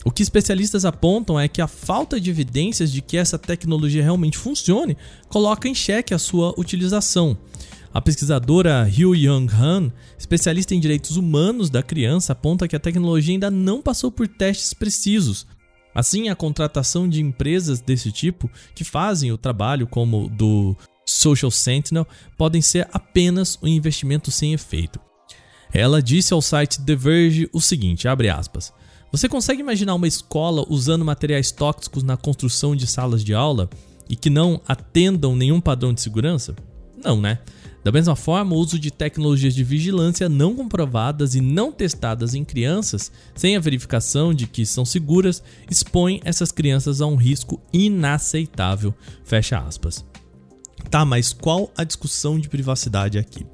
O 0.04 0.12
que 0.12 0.22
especialistas 0.22 0.84
apontam 0.84 1.38
é 1.38 1.48
que 1.48 1.60
a 1.60 1.66
falta 1.66 2.20
de 2.20 2.30
evidências 2.30 2.92
de 2.92 3.02
que 3.02 3.16
essa 3.16 3.36
tecnologia 3.36 4.04
realmente 4.04 4.38
funcione 4.38 4.96
coloca 5.28 5.68
em 5.68 5.74
xeque 5.74 6.14
a 6.14 6.18
sua 6.18 6.54
utilização. 6.56 7.36
A 7.92 8.00
pesquisadora 8.00 8.88
Hyo 8.88 9.16
Young 9.16 9.48
Han, 9.52 9.92
especialista 10.16 10.76
em 10.76 10.78
direitos 10.78 11.16
humanos 11.16 11.68
da 11.68 11.82
criança, 11.82 12.34
aponta 12.34 12.68
que 12.68 12.76
a 12.76 12.78
tecnologia 12.78 13.34
ainda 13.34 13.50
não 13.50 13.82
passou 13.82 14.12
por 14.12 14.28
testes 14.28 14.72
precisos, 14.72 15.44
Assim, 15.94 16.28
a 16.28 16.36
contratação 16.36 17.08
de 17.08 17.20
empresas 17.20 17.80
desse 17.80 18.12
tipo, 18.12 18.48
que 18.72 18.84
fazem 18.84 19.32
o 19.32 19.38
trabalho 19.38 19.84
como 19.84 20.28
do 20.28 20.76
Social 21.04 21.50
Sentinel, 21.50 22.06
podem 22.36 22.62
ser 22.62 22.86
apenas 22.92 23.58
um 23.60 23.66
investimento 23.66 24.30
sem 24.30 24.52
efeito. 24.52 25.00
Ela 25.72 26.02
disse 26.02 26.32
ao 26.32 26.40
site 26.40 26.80
The 26.80 26.96
Verge 26.96 27.48
o 27.52 27.60
seguinte, 27.60 28.06
aspas, 28.08 28.72
Você 29.12 29.28
consegue 29.28 29.60
imaginar 29.60 29.94
uma 29.94 30.08
escola 30.08 30.64
usando 30.68 31.04
materiais 31.04 31.50
tóxicos 31.50 32.02
na 32.02 32.16
construção 32.16 32.74
de 32.74 32.86
salas 32.86 33.22
de 33.22 33.34
aula 33.34 33.68
e 34.08 34.16
que 34.16 34.30
não 34.30 34.60
atendam 34.66 35.36
nenhum 35.36 35.60
padrão 35.60 35.92
de 35.92 36.00
segurança? 36.00 36.54
Não, 37.02 37.20
né? 37.20 37.38
Da 37.84 37.92
mesma 37.92 38.16
forma, 38.16 38.54
o 38.54 38.58
uso 38.58 38.78
de 38.78 38.90
tecnologias 38.90 39.54
de 39.54 39.62
vigilância 39.62 40.28
não 40.28 40.54
comprovadas 40.54 41.34
e 41.34 41.40
não 41.40 41.70
testadas 41.70 42.34
em 42.34 42.44
crianças, 42.44 43.10
sem 43.34 43.56
a 43.56 43.60
verificação 43.60 44.34
de 44.34 44.46
que 44.46 44.66
são 44.66 44.84
seguras, 44.84 45.42
expõe 45.70 46.20
essas 46.24 46.50
crianças 46.50 47.00
a 47.00 47.06
um 47.06 47.14
risco 47.14 47.62
inaceitável. 47.72 48.92
Fecha 49.24 49.58
aspas. 49.58 50.04
Tá, 50.90 51.04
mas 51.04 51.32
qual 51.32 51.72
a 51.76 51.84
discussão 51.84 52.38
de 52.38 52.48
privacidade 52.48 53.18
aqui? 53.18 53.46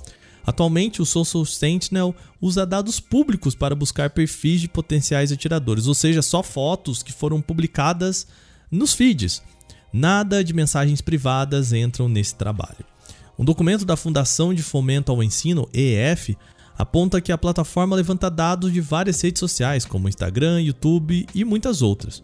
Atualmente, 0.46 1.00
o 1.00 1.07
Social 1.07 1.44
Sentinel 1.44 2.14
usa 2.40 2.66
dados 2.66 3.00
públicos 3.00 3.54
para 3.54 3.74
buscar 3.74 4.11
perfis 4.11 4.61
de 4.61 4.68
potenciais 4.68 5.33
atiradores, 5.33 5.87
ou 5.87 5.94
seja, 5.94 6.20
só 6.20 6.42
fotos 6.42 7.02
que 7.02 7.12
foram 7.12 7.40
publicadas 7.40 8.26
nos 8.70 8.92
feeds. 8.92 9.42
Nada 9.92 10.42
de 10.42 10.52
mensagens 10.52 11.00
privadas 11.00 11.72
entram 11.72 12.09
nesse 12.09 12.35
trabalho. 12.35 12.85
Um 13.38 13.44
documento 13.44 13.85
da 13.85 13.96
Fundação 13.96 14.52
de 14.52 14.62
Fomento 14.62 15.11
ao 15.11 15.22
Ensino, 15.22 15.68
EF, 15.72 16.37
aponta 16.76 17.20
que 17.20 17.33
a 17.33 17.38
plataforma 17.38 17.96
levanta 17.96 18.30
dados 18.30 18.72
de 18.72 18.80
várias 18.80 19.20
redes 19.20 19.40
sociais, 19.40 19.85
como 19.85 20.09
Instagram, 20.09 20.61
YouTube 20.61 21.26
e 21.35 21.44
muitas 21.44 21.80
outras. 21.83 22.22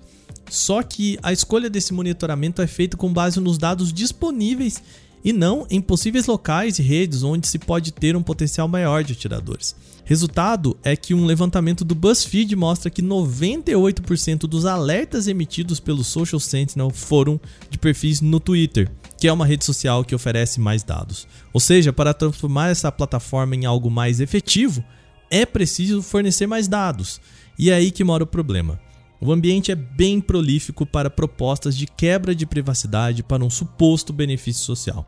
Só 0.48 0.83
que 0.83 1.18
a 1.22 1.33
escolha 1.33 1.70
desse 1.70 1.92
monitoramento 1.92 2.61
é 2.61 2.66
feita 2.66 2.96
com 2.96 3.12
base 3.12 3.40
nos 3.40 3.56
dados 3.56 3.92
disponíveis 3.92 4.83
e 5.24 5.33
não 5.33 5.66
em 5.70 5.80
possíveis 5.80 6.26
locais 6.26 6.78
e 6.78 6.83
redes 6.83 7.22
onde 7.22 7.46
se 7.46 7.59
pode 7.59 7.92
ter 7.92 8.16
um 8.16 8.22
potencial 8.22 8.66
maior 8.66 9.04
de 9.04 9.12
atiradores. 9.12 9.74
Resultado 10.04 10.76
é 10.83 10.96
que 10.96 11.14
um 11.14 11.24
levantamento 11.24 11.85
do 11.85 11.94
BuzzFeed 11.94 12.56
mostra 12.56 12.90
que 12.90 13.02
98% 13.02 14.40
dos 14.40 14.66
alertas 14.66 15.28
emitidos 15.28 15.78
pelo 15.78 16.02
Social 16.02 16.40
Sentinel 16.40 16.90
foram 16.90 17.40
de 17.68 17.78
perfis 17.78 18.20
no 18.20 18.40
Twitter, 18.40 18.90
que 19.16 19.28
é 19.28 19.33
uma 19.33 19.46
rede 19.46 19.64
social 19.64 20.04
que 20.04 20.14
oferece 20.14 20.59
mais 20.59 20.83
dados. 20.83 21.28
Ou 21.52 21.61
seja, 21.61 21.92
para 21.92 22.12
transformar 22.12 22.70
essa 22.70 22.90
plataforma 22.90 23.54
em 23.54 23.66
algo 23.66 23.88
mais 23.90 24.18
efetivo, 24.18 24.83
é 25.30 25.46
preciso 25.46 26.02
fornecer 26.02 26.46
mais 26.46 26.66
dados. 26.66 27.20
E 27.56 27.70
é 27.70 27.74
aí 27.74 27.90
que 27.90 28.02
mora 28.02 28.24
o 28.24 28.26
problema. 28.26 28.80
O 29.20 29.33
ambiente 29.33 29.70
é 29.70 29.74
bem 29.74 30.20
prolífico 30.20 30.87
para 30.87 31.11
propostas 31.11 31.76
de 31.76 31.87
quebra 31.87 32.35
de 32.35 32.46
privacidade 32.46 33.22
para 33.22 33.44
um 33.44 33.50
suposto 33.50 34.12
benefício 34.12 34.64
social. 34.64 35.06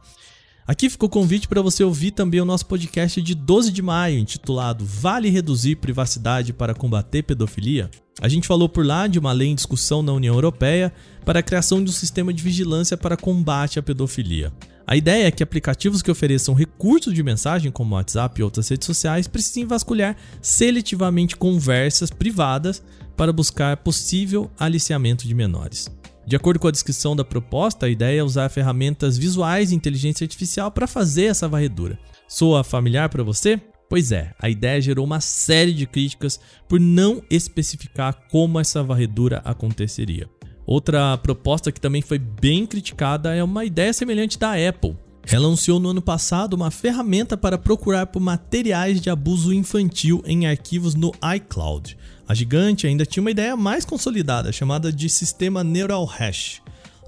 Aqui 0.67 0.89
ficou 0.91 1.09
o 1.09 1.11
convite 1.11 1.49
para 1.49 1.63
você 1.63 1.83
ouvir 1.83 2.13
também 2.13 2.41
o 2.41 2.45
nosso 2.45 2.67
podcast 2.67 3.21
de 3.21 3.35
12 3.35 3.73
de 3.73 3.83
maio, 3.83 4.19
intitulado 4.19 4.85
Vale 4.85 5.29
reduzir 5.29 5.77
privacidade 5.77 6.53
para 6.53 6.75
combater 6.75 7.23
pedofilia? 7.23 7.91
A 8.21 8.29
gente 8.29 8.47
falou 8.47 8.69
por 8.69 8.87
lá 8.87 9.07
de 9.07 9.19
uma 9.19 9.33
lei 9.33 9.49
em 9.49 9.55
discussão 9.55 10.03
na 10.03 10.13
União 10.13 10.35
Europeia 10.35 10.93
para 11.25 11.41
a 11.41 11.43
criação 11.43 11.83
de 11.83 11.91
um 11.91 11.95
sistema 11.95 12.33
de 12.33 12.43
vigilância 12.43 12.97
para 12.97 13.17
combate 13.17 13.79
à 13.79 13.83
pedofilia. 13.83 14.53
A 14.87 14.97
ideia 14.97 15.27
é 15.27 15.31
que 15.31 15.43
aplicativos 15.43 16.03
que 16.03 16.11
ofereçam 16.11 16.55
recursos 16.55 17.15
de 17.15 17.23
mensagem, 17.23 17.71
como 17.71 17.95
WhatsApp 17.95 18.41
e 18.41 18.45
outras 18.45 18.69
redes 18.69 18.87
sociais, 18.87 19.29
precisem 19.29 19.67
vasculhar 19.67 20.17
seletivamente 20.41 21.37
conversas 21.37 22.11
privadas 22.11 22.83
para 23.17 23.33
buscar 23.33 23.77
possível 23.79 24.51
aliciamento 24.59 25.27
de 25.27 25.35
menores. 25.35 25.89
De 26.27 26.37
acordo 26.37 26.61
com 26.61 26.69
a 26.69 26.73
descrição 26.73 27.17
da 27.17 27.25
proposta, 27.25 27.87
a 27.87 27.89
ideia 27.89 28.21
é 28.21 28.25
usar 28.25 28.49
ferramentas 28.49 29.19
visuais 29.19 29.71
e 29.71 29.75
inteligência 29.75 30.25
artificial 30.25 30.71
para 30.71 30.87
fazer 30.87 31.25
essa 31.27 31.49
varredura. 31.49 31.99
Soa 32.29 32.63
familiar 32.65 33.09
para 33.09 33.25
você? 33.25 33.61
Pois 33.89 34.11
é, 34.11 34.33
a 34.39 34.49
ideia 34.49 34.81
gerou 34.81 35.05
uma 35.05 35.21
série 35.21 35.73
de 35.73 35.87
críticas 35.87 36.41
por 36.69 36.81
não 36.81 37.23
especificar 37.29 38.27
como 38.31 38.59
essa 38.59 38.83
varredura 38.83 39.43
aconteceria. 39.45 40.29
Outra 40.67 41.19
proposta 41.19 41.73
que 41.73 41.81
também 41.81 42.03
foi 42.03 42.19
bem 42.19 42.67
criticada 42.67 43.35
é 43.35 43.43
uma 43.43 43.65
ideia 43.65 43.93
semelhante 43.93 44.39
da 44.39 44.53
Apple. 44.53 44.97
Ela 45.31 45.47
anunciou 45.47 45.79
no 45.79 45.91
ano 45.91 46.03
passado 46.03 46.55
uma 46.55 46.71
ferramenta 46.71 47.37
para 47.37 47.57
procurar 47.57 48.07
por 48.07 48.21
materiais 48.21 49.01
de 49.01 49.09
abuso 49.09 49.53
infantil 49.53 50.23
em 50.27 50.47
arquivos 50.47 50.95
no 50.95 51.13
iCloud. 51.37 51.97
A 52.27 52.35
gigante 52.35 52.87
ainda 52.87 53.07
tinha 53.07 53.23
uma 53.23 53.31
ideia 53.31 53.57
mais 53.57 53.85
consolidada, 53.85 54.53
chamada 54.53 54.93
de 54.93 55.09
sistema 55.09 55.63
Neural 55.63 56.05
Hash. 56.05 56.61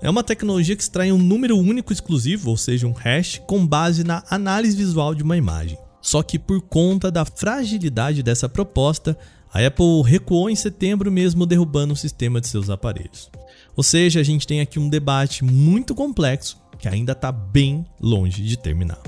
É 0.02 0.10
uma 0.10 0.22
tecnologia 0.22 0.76
que 0.76 0.82
extrai 0.82 1.10
um 1.10 1.18
número 1.18 1.56
único 1.56 1.92
exclusivo, 1.92 2.50
ou 2.50 2.56
seja, 2.56 2.86
um 2.86 2.92
hash, 2.92 3.40
com 3.46 3.66
base 3.66 4.04
na 4.04 4.22
análise 4.28 4.76
visual 4.76 5.14
de 5.14 5.22
uma 5.22 5.36
imagem. 5.36 5.78
Só 6.00 6.22
que 6.22 6.38
por 6.38 6.60
conta 6.60 7.10
da 7.10 7.24
fragilidade 7.24 8.22
dessa 8.22 8.48
proposta, 8.48 9.16
a 9.54 9.64
Apple 9.64 10.02
recuou 10.04 10.50
em 10.50 10.56
setembro 10.56 11.12
mesmo 11.12 11.46
derrubando 11.46 11.94
o 11.94 11.96
sistema 11.96 12.40
de 12.40 12.48
seus 12.48 12.68
aparelhos. 12.68 13.30
Ou 13.76 13.84
seja, 13.84 14.18
a 14.18 14.24
gente 14.24 14.48
tem 14.48 14.60
aqui 14.60 14.80
um 14.80 14.88
debate 14.88 15.44
muito 15.44 15.94
complexo 15.94 16.60
que 16.76 16.88
ainda 16.88 17.12
está 17.12 17.30
bem 17.30 17.86
longe 18.00 18.42
de 18.42 18.58
terminar. 18.58 19.00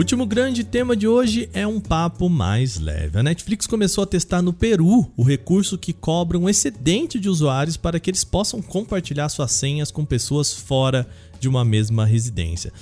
Último 0.00 0.24
grande 0.24 0.64
tema 0.64 0.96
de 0.96 1.06
hoje 1.06 1.50
é 1.52 1.66
um 1.66 1.78
papo 1.78 2.26
mais 2.30 2.78
leve. 2.78 3.18
A 3.18 3.22
Netflix 3.22 3.66
começou 3.66 4.02
a 4.02 4.06
testar 4.06 4.40
no 4.40 4.50
Peru 4.50 5.12
o 5.14 5.22
recurso 5.22 5.76
que 5.76 5.92
cobra 5.92 6.38
um 6.38 6.48
excedente 6.48 7.20
de 7.20 7.28
usuários 7.28 7.76
para 7.76 8.00
que 8.00 8.08
eles 8.08 8.24
possam 8.24 8.62
compartilhar 8.62 9.28
suas 9.28 9.52
senhas 9.52 9.90
com 9.90 10.02
pessoas 10.02 10.54
fora 10.54 11.06
de 11.38 11.50
uma 11.50 11.66
mesma 11.66 12.06
residência. 12.06 12.72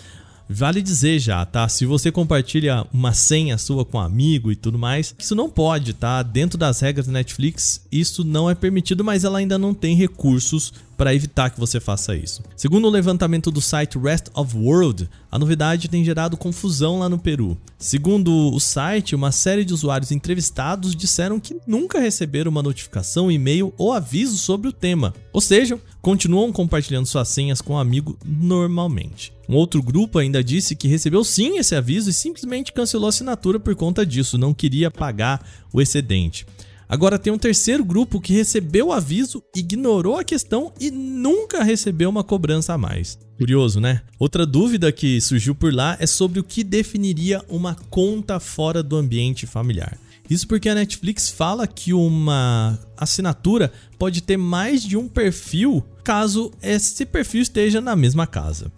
Vale 0.49 0.81
dizer 0.81 1.19
já, 1.19 1.45
tá? 1.45 1.69
Se 1.69 1.85
você 1.85 2.13
compartilha 2.13 2.87
uma 2.93 3.13
senha 3.13 3.59
sua 3.59 3.85
com 3.85 3.99
um 3.99 4.01
amigo 4.01 4.53
e 4.53 4.57
tudo 4.57 4.79
mais, 4.79 5.13
isso 5.19 5.35
não 5.35 5.51
pode, 5.51 5.95
tá? 5.95 6.23
Dentro 6.23 6.57
das 6.57 6.79
regras 6.79 7.07
da 7.07 7.13
Netflix, 7.13 7.85
isso 7.91 8.23
não 8.23 8.49
é 8.49 8.55
permitido, 8.55 9.03
mas 9.03 9.25
ela 9.25 9.39
ainda 9.39 9.59
não 9.59 9.75
tem 9.75 9.97
recursos 9.97 10.73
para 10.99 11.15
evitar 11.15 11.49
que 11.49 11.61
você 11.61 11.79
faça 11.79 12.17
isso. 12.17 12.43
Segundo 12.57 12.87
o 12.87 12.91
levantamento 12.91 13.53
do 13.53 13.61
site 13.61 13.97
Rest 13.97 14.27
of 14.35 14.57
World, 14.57 15.09
a 15.31 15.39
novidade 15.39 15.89
tem 15.89 16.05
gerado 16.05 16.37
confusão 16.37 16.99
lá 16.99 17.09
no 17.09 17.21
Peru. 17.21 17.57
Segundo 17.79 18.53
o 18.53 18.59
site, 18.59 19.15
uma 19.15 19.31
série 19.31 19.65
de 19.65 19.73
usuários 19.73 20.11
entrevistados 20.11 20.97
disseram 20.97 21.39
que 21.39 21.57
nunca 21.65 22.01
receberam 22.01 22.51
uma 22.51 22.65
notificação, 22.65 23.31
e-mail 23.31 23.73
ou 23.79 23.93
aviso 23.93 24.37
sobre 24.37 24.67
o 24.67 24.73
tema. 24.73 25.15
Ou 25.33 25.41
seja, 25.41 25.79
continuam 26.03 26.53
compartilhando 26.53 27.07
suas 27.07 27.29
senhas 27.29 27.61
com 27.61 27.75
um 27.75 27.79
amigo 27.79 28.19
normalmente. 28.27 29.33
Um 29.49 29.55
outro 29.55 29.81
grupo 29.81 30.19
ainda 30.19 30.43
disse 30.43 30.75
que 30.75 30.89
recebeu 30.89 31.23
sim 31.23 31.59
esse 31.59 31.77
aviso 31.77 32.11
e 32.11 32.13
simplesmente 32.13 32.73
cancelou 32.73 33.07
a 33.07 33.11
assinatura 33.11 33.61
por 33.61 33.75
conta 33.77 34.05
disso, 34.05 34.37
não 34.37 34.53
queria 34.53 34.91
pagar 34.91 35.47
o 35.73 35.81
excedente. 35.81 36.45
Agora 36.89 37.19
tem 37.19 37.31
um 37.31 37.39
terceiro 37.39 37.85
grupo 37.85 38.19
que 38.19 38.33
recebeu 38.33 38.87
o 38.87 38.93
aviso, 38.93 39.43
ignorou 39.55 40.17
a 40.17 40.25
questão 40.25 40.73
e 40.81 40.91
nunca 40.91 41.63
recebeu 41.63 42.09
uma 42.09 42.25
cobrança 42.25 42.73
a 42.73 42.79
mais. 42.79 43.19
Curioso, 43.37 43.79
né? 43.79 44.01
Outra 44.19 44.47
dúvida 44.47 44.91
que 44.91 45.21
surgiu 45.21 45.55
por 45.55 45.73
lá 45.73 45.99
é 46.01 46.07
sobre 46.07 46.41
o 46.41 46.45
que 46.45 46.65
definiria 46.65 47.45
uma 47.47 47.75
conta 47.91 48.41
fora 48.41 48.83
do 48.83 48.97
ambiente 48.97 49.47
familiar. 49.47 49.99
Isso 50.31 50.49
porque 50.49 50.69
a 50.69 50.75
Netflix 50.75 51.29
fala 51.29 51.67
que 51.67 51.93
uma 51.93 52.79
assinatura 52.97 53.71
pode 53.99 54.23
ter 54.23 54.39
mais 54.39 54.83
de 54.83 54.97
um 54.97 55.09
perfil 55.09 55.85
caso 56.03 56.51
esse 56.63 57.05
perfil 57.05 57.43
esteja 57.43 57.83
na 57.83 57.95
mesma 57.95 58.27
casa. 58.27 58.73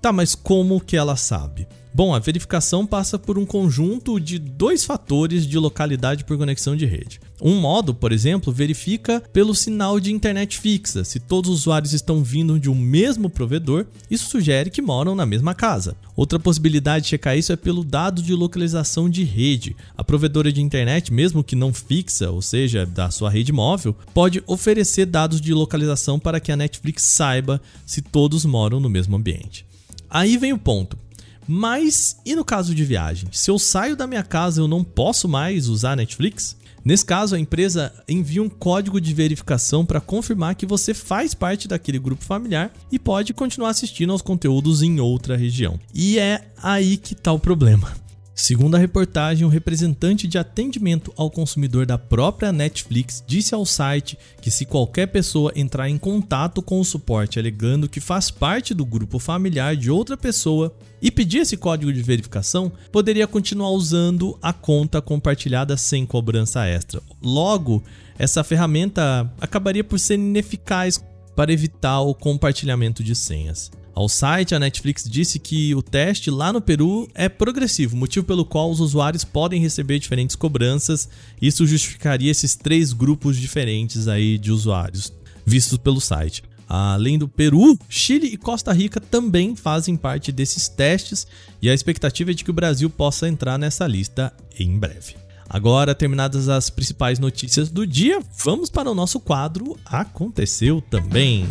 Tá, 0.00 0.12
mas 0.12 0.34
como 0.34 0.80
que 0.80 0.96
ela 0.96 1.14
sabe? 1.14 1.68
Bom, 1.94 2.14
a 2.14 2.18
verificação 2.18 2.86
passa 2.86 3.18
por 3.18 3.38
um 3.38 3.46
conjunto 3.46 4.18
de 4.18 4.38
dois 4.38 4.84
fatores 4.84 5.46
de 5.46 5.58
localidade 5.58 6.24
por 6.24 6.36
conexão 6.38 6.74
de 6.74 6.86
rede. 6.86 7.20
Um 7.44 7.56
modo, 7.60 7.92
por 7.92 8.12
exemplo, 8.12 8.52
verifica 8.52 9.20
pelo 9.32 9.52
sinal 9.52 9.98
de 9.98 10.12
internet 10.12 10.60
fixa. 10.60 11.02
Se 11.02 11.18
todos 11.18 11.50
os 11.50 11.60
usuários 11.62 11.92
estão 11.92 12.22
vindo 12.22 12.56
de 12.56 12.70
um 12.70 12.74
mesmo 12.74 13.28
provedor, 13.28 13.84
isso 14.08 14.30
sugere 14.30 14.70
que 14.70 14.80
moram 14.80 15.16
na 15.16 15.26
mesma 15.26 15.52
casa. 15.52 15.96
Outra 16.14 16.38
possibilidade 16.38 17.02
de 17.02 17.10
checar 17.10 17.36
isso 17.36 17.52
é 17.52 17.56
pelo 17.56 17.82
dado 17.82 18.22
de 18.22 18.32
localização 18.32 19.10
de 19.10 19.24
rede. 19.24 19.74
A 19.96 20.04
provedora 20.04 20.52
de 20.52 20.62
internet, 20.62 21.12
mesmo 21.12 21.42
que 21.42 21.56
não 21.56 21.74
fixa, 21.74 22.30
ou 22.30 22.40
seja, 22.40 22.86
da 22.86 23.10
sua 23.10 23.28
rede 23.28 23.52
móvel, 23.52 23.96
pode 24.14 24.40
oferecer 24.46 25.06
dados 25.06 25.40
de 25.40 25.52
localização 25.52 26.20
para 26.20 26.38
que 26.38 26.52
a 26.52 26.56
Netflix 26.56 27.02
saiba 27.02 27.60
se 27.84 28.00
todos 28.00 28.44
moram 28.44 28.78
no 28.78 28.88
mesmo 28.88 29.16
ambiente. 29.16 29.66
Aí 30.08 30.36
vem 30.36 30.52
o 30.52 30.58
ponto. 30.58 30.96
Mas 31.48 32.18
e 32.24 32.36
no 32.36 32.44
caso 32.44 32.72
de 32.72 32.84
viagem? 32.84 33.28
Se 33.32 33.50
eu 33.50 33.58
saio 33.58 33.96
da 33.96 34.06
minha 34.06 34.22
casa, 34.22 34.60
eu 34.60 34.68
não 34.68 34.84
posso 34.84 35.28
mais 35.28 35.66
usar 35.66 35.96
Netflix? 35.96 36.56
Nesse 36.84 37.04
caso, 37.04 37.34
a 37.34 37.38
empresa 37.38 37.92
envia 38.08 38.42
um 38.42 38.48
código 38.48 39.00
de 39.00 39.14
verificação 39.14 39.86
para 39.86 40.00
confirmar 40.00 40.54
que 40.54 40.66
você 40.66 40.92
faz 40.92 41.34
parte 41.34 41.68
daquele 41.68 41.98
grupo 41.98 42.24
familiar 42.24 42.72
e 42.90 42.98
pode 42.98 43.32
continuar 43.32 43.70
assistindo 43.70 44.12
aos 44.12 44.22
conteúdos 44.22 44.82
em 44.82 44.98
outra 44.98 45.36
região. 45.36 45.78
E 45.94 46.18
é 46.18 46.48
aí 46.60 46.96
que 46.96 47.14
está 47.14 47.32
o 47.32 47.38
problema. 47.38 48.01
Segundo 48.34 48.74
a 48.74 48.78
reportagem, 48.78 49.46
um 49.46 49.50
representante 49.50 50.26
de 50.26 50.38
atendimento 50.38 51.12
ao 51.16 51.30
consumidor 51.30 51.84
da 51.84 51.98
própria 51.98 52.50
Netflix 52.50 53.22
disse 53.26 53.54
ao 53.54 53.66
site 53.66 54.18
que 54.40 54.50
se 54.50 54.64
qualquer 54.64 55.06
pessoa 55.08 55.52
entrar 55.54 55.88
em 55.88 55.98
contato 55.98 56.62
com 56.62 56.80
o 56.80 56.84
suporte 56.84 57.38
alegando 57.38 57.88
que 57.88 58.00
faz 58.00 58.30
parte 58.30 58.72
do 58.72 58.86
grupo 58.86 59.18
familiar 59.18 59.76
de 59.76 59.90
outra 59.90 60.16
pessoa 60.16 60.74
e 61.00 61.10
pedir 61.10 61.38
esse 61.38 61.58
código 61.58 61.92
de 61.92 62.02
verificação, 62.02 62.72
poderia 62.90 63.26
continuar 63.26 63.70
usando 63.70 64.38
a 64.40 64.52
conta 64.52 65.02
compartilhada 65.02 65.76
sem 65.76 66.06
cobrança 66.06 66.64
extra. 66.64 67.02
Logo, 67.22 67.82
essa 68.18 68.42
ferramenta 68.42 69.30
acabaria 69.40 69.84
por 69.84 69.98
ser 69.98 70.14
ineficaz 70.14 71.04
para 71.36 71.52
evitar 71.52 72.00
o 72.00 72.14
compartilhamento 72.14 73.04
de 73.04 73.14
senhas. 73.14 73.70
Ao 73.94 74.08
site, 74.08 74.54
a 74.54 74.58
Netflix 74.58 75.04
disse 75.08 75.38
que 75.38 75.74
o 75.74 75.82
teste 75.82 76.30
lá 76.30 76.52
no 76.52 76.62
Peru 76.62 77.08
é 77.14 77.28
progressivo, 77.28 77.96
motivo 77.96 78.24
pelo 78.24 78.44
qual 78.44 78.70
os 78.70 78.80
usuários 78.80 79.22
podem 79.22 79.60
receber 79.60 79.98
diferentes 79.98 80.34
cobranças. 80.34 81.08
Isso 81.40 81.66
justificaria 81.66 82.30
esses 82.30 82.54
três 82.54 82.92
grupos 82.92 83.36
diferentes 83.36 84.08
aí 84.08 84.38
de 84.38 84.50
usuários 84.50 85.12
vistos 85.44 85.76
pelo 85.76 86.00
site. 86.00 86.42
Além 86.66 87.18
do 87.18 87.28
Peru, 87.28 87.78
Chile 87.86 88.28
e 88.28 88.36
Costa 88.38 88.72
Rica 88.72 88.98
também 88.98 89.54
fazem 89.54 89.94
parte 89.94 90.32
desses 90.32 90.68
testes 90.68 91.26
e 91.60 91.68
a 91.68 91.74
expectativa 91.74 92.30
é 92.30 92.34
de 92.34 92.44
que 92.44 92.50
o 92.50 92.54
Brasil 92.54 92.88
possa 92.88 93.28
entrar 93.28 93.58
nessa 93.58 93.86
lista 93.86 94.32
em 94.58 94.78
breve. 94.78 95.16
Agora, 95.50 95.94
terminadas 95.94 96.48
as 96.48 96.70
principais 96.70 97.18
notícias 97.18 97.68
do 97.68 97.86
dia, 97.86 98.20
vamos 98.42 98.70
para 98.70 98.90
o 98.90 98.94
nosso 98.94 99.20
quadro 99.20 99.78
Aconteceu 99.84 100.80
também. 100.80 101.46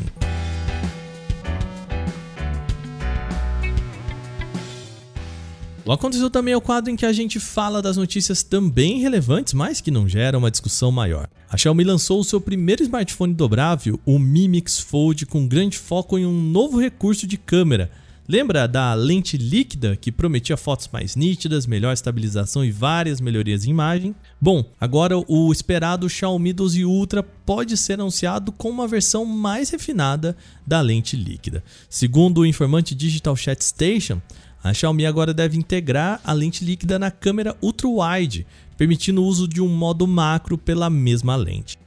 O 5.84 5.92
Aconteceu 5.92 6.30
também 6.30 6.54
é 6.54 6.58
o 6.58 6.62
quadro 6.62 6.92
em 6.92 6.96
que 6.96 7.06
a 7.06 7.12
gente 7.12 7.40
fala 7.40 7.82
das 7.82 7.98
notícias 7.98 8.44
também 8.44 9.00
relevantes, 9.00 9.52
mas 9.52 9.82
que 9.82 9.90
não 9.90 10.08
geram 10.08 10.38
uma 10.38 10.52
discussão 10.52 10.92
maior. 10.92 11.28
A 11.50 11.58
Xiaomi 11.58 11.84
lançou 11.84 12.20
o 12.20 12.24
seu 12.24 12.40
primeiro 12.40 12.84
smartphone 12.84 13.34
dobrável, 13.34 14.00
o 14.06 14.20
Mi 14.20 14.48
Mix 14.48 14.80
Fold, 14.80 15.26
com 15.26 15.48
grande 15.48 15.80
foco 15.80 16.20
em 16.20 16.26
um 16.26 16.40
novo 16.40 16.80
recurso 16.80 17.26
de 17.26 17.36
câmera. 17.36 17.90
Lembra 18.28 18.68
da 18.68 18.94
lente 18.94 19.36
líquida 19.38 19.96
que 19.96 20.12
prometia 20.12 20.56
fotos 20.56 20.88
mais 20.94 21.16
nítidas, 21.16 21.66
melhor 21.66 21.92
estabilização 21.92 22.64
e 22.64 22.72
várias 22.72 23.20
melhorias 23.20 23.66
em 23.66 23.72
imagem? 23.72 24.16
Bom, 24.40 24.64
agora 24.80 25.16
o 25.18 25.52
esperado 25.52 26.08
Xiaomi 26.08 26.54
12 26.54 26.86
Ultra 26.86 27.24
pode 27.24 27.76
ser 27.76 27.94
anunciado 27.94 28.52
com 28.52 28.70
uma 28.70 28.88
versão 28.88 29.26
mais 29.26 29.72
refinada 29.72 30.38
da 30.66 30.80
lente 30.80 31.18
líquida. 31.18 31.64
Segundo 31.90 32.42
o 32.42 32.46
informante 32.46 32.94
Digital 32.94 33.36
Chat 33.36 33.64
Station, 33.64 34.22
a 34.64 34.74
Xiaomi 34.74 35.06
agora 35.06 35.34
deve 35.34 35.58
integrar 35.58 36.22
a 36.24 36.34
lente 36.34 36.64
líquida 36.64 37.00
na 37.00 37.10
câmera 37.10 37.56
ultra-wide, 37.62 38.46
permitindo 38.78 39.24
o 39.24 39.26
uso 39.26 39.48
de 39.48 39.62
um 39.62 39.68
modo 39.68 40.06
macro 40.06 40.58
pela 40.58 40.90
mesma 40.90 41.36
lente. 41.36 41.80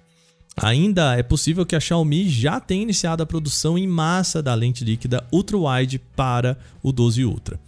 Ainda 0.56 1.16
é 1.16 1.22
possível 1.22 1.66
que 1.66 1.74
a 1.74 1.80
Xiaomi 1.80 2.28
já 2.28 2.60
tenha 2.60 2.82
iniciado 2.82 3.22
a 3.22 3.26
produção 3.26 3.76
em 3.76 3.86
massa 3.86 4.42
da 4.42 4.54
lente 4.54 4.84
líquida 4.84 5.24
ultra-wide 5.32 6.00
para 6.14 6.56
o 6.82 6.92
12 6.92 7.24
Ultra. 7.24 7.58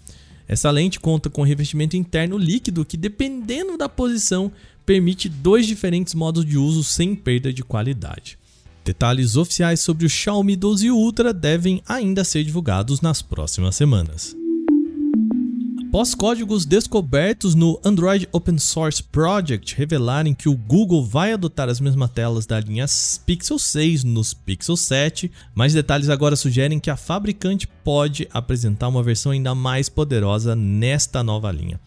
Essa 0.48 0.70
lente 0.70 1.00
conta 1.00 1.28
com 1.28 1.42
revestimento 1.42 1.96
interno 1.96 2.38
líquido 2.38 2.84
que, 2.84 2.96
dependendo 2.96 3.76
da 3.76 3.88
posição, 3.88 4.52
permite 4.84 5.28
dois 5.28 5.66
diferentes 5.66 6.14
modos 6.14 6.44
de 6.44 6.56
uso 6.56 6.84
sem 6.84 7.16
perda 7.16 7.52
de 7.52 7.64
qualidade. 7.64 8.38
Detalhes 8.84 9.36
oficiais 9.36 9.80
sobre 9.80 10.06
o 10.06 10.08
Xiaomi 10.08 10.54
12 10.54 10.88
Ultra 10.92 11.34
devem 11.34 11.82
ainda 11.88 12.22
ser 12.22 12.44
divulgados 12.44 13.00
nas 13.00 13.20
próximas 13.20 13.74
semanas. 13.74 14.36
Após 15.96 16.14
códigos 16.14 16.66
descobertos 16.66 17.54
no 17.54 17.80
Android 17.82 18.28
Open 18.30 18.58
Source 18.58 19.02
Project 19.02 19.74
revelarem 19.74 20.34
que 20.34 20.46
o 20.46 20.54
Google 20.54 21.02
vai 21.02 21.32
adotar 21.32 21.70
as 21.70 21.80
mesmas 21.80 22.10
telas 22.10 22.44
da 22.44 22.60
linha 22.60 22.84
Pixel 23.24 23.58
6 23.58 24.04
nos 24.04 24.34
Pixel 24.34 24.76
7, 24.76 25.32
mais 25.54 25.72
detalhes 25.72 26.10
agora 26.10 26.36
sugerem 26.36 26.78
que 26.78 26.90
a 26.90 26.98
fabricante 26.98 27.66
pode 27.82 28.28
apresentar 28.30 28.88
uma 28.88 29.02
versão 29.02 29.32
ainda 29.32 29.54
mais 29.54 29.88
poderosa 29.88 30.54
nesta 30.54 31.22
nova 31.22 31.50
linha. 31.50 31.80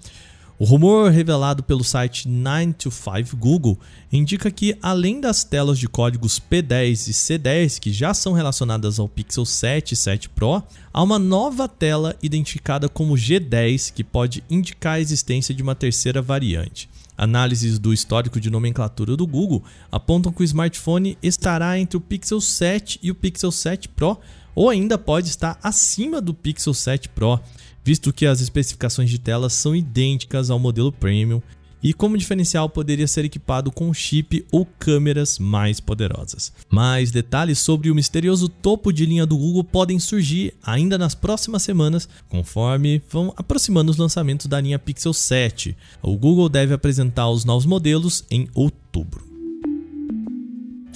O 0.59 0.65
rumor 0.65 1.09
revelado 1.09 1.63
pelo 1.63 1.85
site 1.85 2.27
9to5 2.27 3.33
Google 3.37 3.79
indica 4.11 4.51
que, 4.51 4.77
além 4.81 5.21
das 5.21 5.41
telas 5.41 5.79
de 5.79 5.87
códigos 5.87 6.37
P10 6.37 7.07
e 7.07 7.13
C10 7.13 7.79
que 7.79 7.93
já 7.93 8.13
são 8.13 8.33
relacionadas 8.33 8.99
ao 8.99 9.07
Pixel 9.07 9.45
7 9.45 9.93
e 9.93 9.95
7 9.95 10.27
Pro, 10.27 10.61
há 10.91 11.01
uma 11.01 11.17
nova 11.17 11.65
tela 11.69 12.13
identificada 12.21 12.89
como 12.89 13.13
G10 13.13 13.93
que 13.93 14.03
pode 14.03 14.43
indicar 14.49 14.95
a 14.95 14.99
existência 14.99 15.55
de 15.55 15.63
uma 15.63 15.75
terceira 15.75 16.21
variante. 16.21 16.89
Análises 17.17 17.79
do 17.79 17.93
histórico 17.93 18.37
de 18.37 18.49
nomenclatura 18.49 19.15
do 19.15 19.25
Google 19.25 19.63
apontam 19.89 20.29
que 20.29 20.41
o 20.41 20.43
smartphone 20.43 21.17
estará 21.23 21.79
entre 21.79 21.95
o 21.95 22.01
Pixel 22.01 22.41
7 22.41 22.99
e 23.01 23.09
o 23.09 23.15
Pixel 23.15 23.53
7 23.53 23.87
Pro, 23.87 24.19
ou 24.53 24.69
ainda 24.69 24.97
pode 24.97 25.29
estar 25.29 25.57
acima 25.63 26.19
do 26.19 26.33
Pixel 26.33 26.73
7 26.73 27.07
Pro 27.07 27.39
visto 27.83 28.13
que 28.13 28.25
as 28.25 28.41
especificações 28.41 29.09
de 29.09 29.19
tela 29.19 29.49
são 29.49 29.75
idênticas 29.75 30.49
ao 30.49 30.59
modelo 30.59 30.91
Premium 30.91 31.41
e 31.81 31.93
como 31.93 32.17
diferencial 32.17 32.69
poderia 32.69 33.07
ser 33.07 33.25
equipado 33.25 33.71
com 33.71 33.93
chip 33.93 34.45
ou 34.51 34.65
câmeras 34.77 35.39
mais 35.39 35.79
poderosas. 35.79 36.51
Mais 36.69 37.11
detalhes 37.11 37.59
sobre 37.59 37.89
o 37.89 37.95
misterioso 37.95 38.49
topo 38.49 38.91
de 38.91 39.05
linha 39.05 39.25
do 39.25 39.37
Google 39.37 39.63
podem 39.63 39.99
surgir 39.99 40.53
ainda 40.61 40.97
nas 40.97 41.15
próximas 41.15 41.63
semanas, 41.63 42.07
conforme 42.27 43.01
vão 43.09 43.33
aproximando 43.37 43.91
os 43.91 43.97
lançamentos 43.97 44.47
da 44.47 44.59
linha 44.59 44.79
Pixel 44.79 45.13
7. 45.13 45.75
O 46.01 46.17
Google 46.17 46.49
deve 46.49 46.73
apresentar 46.73 47.29
os 47.29 47.45
novos 47.45 47.65
modelos 47.65 48.25
em 48.29 48.47
outubro. 48.53 49.28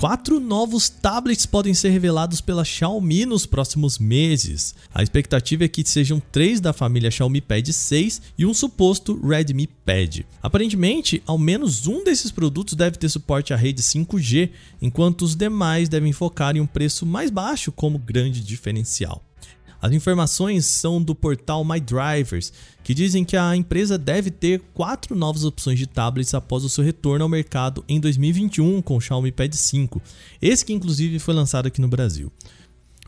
Quatro 0.03 0.37
novos 0.37 0.89
tablets 0.89 1.45
podem 1.45 1.73
ser 1.73 1.87
revelados 1.87 2.41
pela 2.41 2.65
Xiaomi 2.65 3.25
nos 3.25 3.45
próximos 3.45 3.97
meses. 3.97 4.75
A 4.93 5.01
expectativa 5.01 5.63
é 5.63 5.67
que 5.69 5.81
sejam 5.89 6.21
três 6.29 6.59
da 6.59 6.73
família 6.73 7.09
Xiaomi 7.09 7.39
Pad 7.39 7.71
6 7.71 8.21
e 8.37 8.45
um 8.45 8.53
suposto 8.53 9.17
Redmi 9.25 9.65
Pad. 9.65 10.25
Aparentemente, 10.41 11.23
ao 11.25 11.37
menos 11.37 11.87
um 11.87 12.03
desses 12.03 12.31
produtos 12.31 12.73
deve 12.73 12.97
ter 12.97 13.07
suporte 13.07 13.53
à 13.53 13.55
rede 13.55 13.81
5G, 13.81 14.49
enquanto 14.81 15.21
os 15.21 15.37
demais 15.37 15.87
devem 15.87 16.11
focar 16.11 16.53
em 16.57 16.59
um 16.59 16.67
preço 16.67 17.05
mais 17.05 17.31
baixo 17.31 17.71
como 17.71 17.97
grande 17.97 18.41
diferencial. 18.41 19.23
As 19.83 19.91
informações 19.91 20.65
são 20.65 21.03
do 21.03 21.13
portal 21.13 21.65
My 21.65 21.77
Drivers, 21.77 22.53
que 22.85 22.93
dizem 22.93 23.25
que 23.25 23.35
a 23.35 23.53
empresa 23.53 23.97
deve 23.97 24.31
ter 24.31 24.61
quatro 24.73 25.13
novas 25.13 25.43
opções 25.43 25.77
de 25.77 25.85
tablets 25.85 26.33
após 26.33 26.63
o 26.63 26.69
seu 26.69 26.81
retorno 26.81 27.25
ao 27.25 27.27
mercado 27.27 27.83
em 27.85 27.99
2021 27.99 28.81
com 28.81 28.95
o 28.95 29.01
Xiaomi 29.01 29.29
Pad 29.29 29.53
5, 29.53 30.01
esse 30.41 30.63
que 30.63 30.71
inclusive 30.71 31.19
foi 31.19 31.33
lançado 31.33 31.65
aqui 31.65 31.81
no 31.81 31.89
Brasil. 31.89 32.31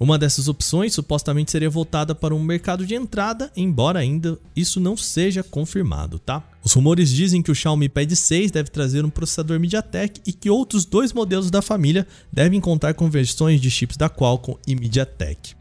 Uma 0.01 0.19
dessas 0.19 0.49
opções 0.49 0.93
supostamente 0.93 1.49
seria 1.49 1.69
voltada 1.69 2.13
para 2.13 2.35
um 2.35 2.43
mercado 2.43 2.85
de 2.85 2.93
entrada, 2.93 3.49
embora 3.55 3.99
ainda 3.99 4.38
isso 4.53 4.81
não 4.81 4.97
seja 4.97 5.41
confirmado, 5.41 6.19
tá? 6.19 6.43
Os 6.61 6.73
rumores 6.73 7.09
dizem 7.09 7.41
que 7.41 7.51
o 7.51 7.55
Xiaomi 7.55 7.88
Pad 7.88 8.13
6 8.13 8.51
deve 8.51 8.69
trazer 8.69 9.05
um 9.05 9.09
processador 9.09 9.57
MediaTek 9.61 10.19
e 10.27 10.33
que 10.33 10.49
outros 10.49 10.83
dois 10.83 11.13
modelos 11.13 11.49
da 11.49 11.61
família 11.61 12.05
devem 12.29 12.59
contar 12.59 12.95
com 12.95 13.09
versões 13.09 13.61
de 13.61 13.71
chips 13.71 13.95
da 13.95 14.09
Qualcomm 14.09 14.57
e 14.67 14.75
MediaTek. 14.75 15.55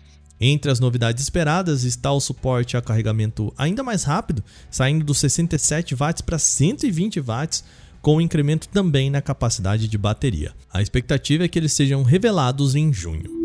Entre 0.46 0.70
as 0.70 0.78
novidades 0.78 1.22
esperadas 1.22 1.84
está 1.84 2.12
o 2.12 2.20
suporte 2.20 2.76
a 2.76 2.82
carregamento 2.82 3.50
ainda 3.56 3.82
mais 3.82 4.04
rápido, 4.04 4.44
saindo 4.70 5.02
dos 5.02 5.16
67 5.16 5.94
watts 5.94 6.20
para 6.20 6.38
120 6.38 7.18
watts, 7.18 7.64
com 8.02 8.16
um 8.16 8.20
incremento 8.20 8.68
também 8.68 9.08
na 9.08 9.22
capacidade 9.22 9.88
de 9.88 9.96
bateria. 9.96 10.52
A 10.70 10.82
expectativa 10.82 11.44
é 11.44 11.48
que 11.48 11.58
eles 11.58 11.72
sejam 11.72 12.02
revelados 12.02 12.74
em 12.74 12.92
junho. 12.92 13.43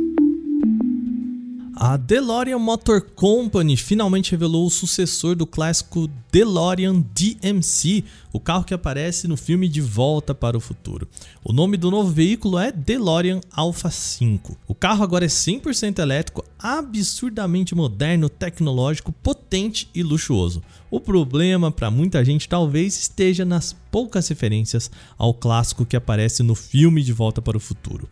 A 1.81 1.95
DeLorean 1.95 2.59
Motor 2.59 2.99
Company 3.15 3.77
finalmente 3.77 4.31
revelou 4.31 4.67
o 4.67 4.69
sucessor 4.69 5.33
do 5.33 5.47
clássico 5.47 6.09
DeLorean 6.29 7.05
DMC, 7.15 8.03
o 8.33 8.39
carro 8.39 8.65
que 8.65 8.73
aparece 8.73 9.29
no 9.29 9.37
filme 9.37 9.69
De 9.69 9.79
Volta 9.79 10.35
para 10.35 10.57
o 10.57 10.59
Futuro. 10.59 11.07
O 11.41 11.53
nome 11.53 11.77
do 11.77 11.89
novo 11.89 12.11
veículo 12.11 12.59
é 12.59 12.69
DeLorean 12.69 13.39
Alpha 13.49 13.89
5. 13.89 14.57
O 14.67 14.75
carro 14.75 15.05
agora 15.05 15.23
é 15.23 15.29
100% 15.29 15.99
elétrico, 15.99 16.43
absurdamente 16.59 17.73
moderno, 17.73 18.27
tecnológico, 18.27 19.13
potente 19.13 19.89
e 19.95 20.03
luxuoso. 20.03 20.61
O 20.91 20.99
problema 20.99 21.71
para 21.71 21.89
muita 21.89 22.25
gente 22.25 22.49
talvez 22.49 22.97
esteja 22.97 23.45
nas 23.45 23.73
poucas 23.89 24.27
referências 24.27 24.91
ao 25.17 25.33
clássico 25.33 25.85
que 25.85 25.95
aparece 25.95 26.43
no 26.43 26.55
filme 26.55 27.01
De 27.01 27.13
Volta 27.13 27.41
para 27.41 27.55
o 27.55 27.61
Futuro. 27.61 28.09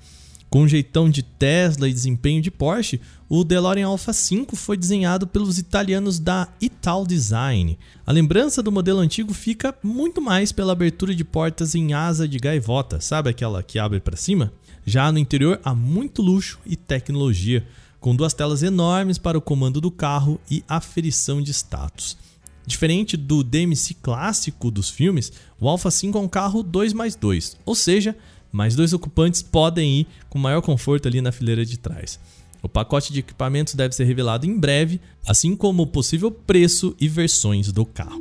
Com 0.49 0.65
jeitão 0.65 1.09
de 1.09 1.23
Tesla 1.23 1.89
e 1.89 1.93
desempenho 1.93 2.41
de 2.41 2.49
Porsche, 2.49 3.01
o 3.27 3.43
DeLorean 3.43 3.87
Alpha 3.87 4.13
5 4.13 4.55
foi 4.55 4.77
desenhado 4.77 5.27
pelos 5.27 5.57
italianos 5.57 6.19
da 6.19 6.47
Ital 6.61 7.05
Design. 7.05 7.77
A 8.05 8.13
lembrança 8.13 8.63
do 8.63 8.71
modelo 8.71 8.99
antigo 8.99 9.33
fica 9.33 9.75
muito 9.83 10.21
mais 10.21 10.53
pela 10.53 10.71
abertura 10.71 11.13
de 11.13 11.25
portas 11.25 11.75
em 11.75 11.93
asa 11.93 12.25
de 12.25 12.39
gaivota, 12.39 13.01
sabe 13.01 13.29
aquela 13.29 13.61
que 13.61 13.77
abre 13.77 13.99
para 13.99 14.15
cima? 14.15 14.53
Já 14.85 15.11
no 15.11 15.19
interior 15.19 15.59
há 15.65 15.75
muito 15.75 16.21
luxo 16.21 16.59
e 16.65 16.77
tecnologia, 16.77 17.67
com 17.99 18.15
duas 18.15 18.33
telas 18.33 18.63
enormes 18.63 19.17
para 19.17 19.37
o 19.37 19.41
comando 19.41 19.81
do 19.81 19.91
carro 19.91 20.39
e 20.49 20.63
aferição 20.65 21.41
de 21.41 21.51
status. 21.51 22.17
Diferente 22.65 23.17
do 23.17 23.43
DMC 23.43 23.95
clássico 24.01 24.71
dos 24.71 24.89
filmes, 24.89 25.31
o 25.59 25.67
Alpha 25.67 25.91
5 25.91 26.17
é 26.17 26.21
um 26.21 26.27
carro 26.27 26.63
2 26.63 26.93
mais 26.93 27.15
2, 27.15 27.57
ou 27.65 27.75
seja, 27.75 28.15
mais 28.57 28.75
dois 28.75 28.91
ocupantes 28.91 29.43
podem 29.43 29.99
ir 29.99 30.07
com 30.29 30.39
maior 30.39 30.63
conforto 30.63 31.07
ali 31.07 31.21
na 31.21 31.31
fileira 31.31 31.63
de 31.63 31.77
trás. 31.77 32.19
O 32.63 32.67
pacote 32.67 33.13
de 33.13 33.19
equipamentos 33.19 33.75
deve 33.75 33.93
ser 33.93 34.05
revelado 34.05 34.47
em 34.47 34.59
breve, 34.59 34.99
assim 35.27 35.55
como 35.55 35.83
o 35.83 35.87
possível 35.87 36.31
preço 36.31 36.95
e 36.99 37.07
versões 37.07 37.71
do 37.71 37.85
carro. 37.85 38.19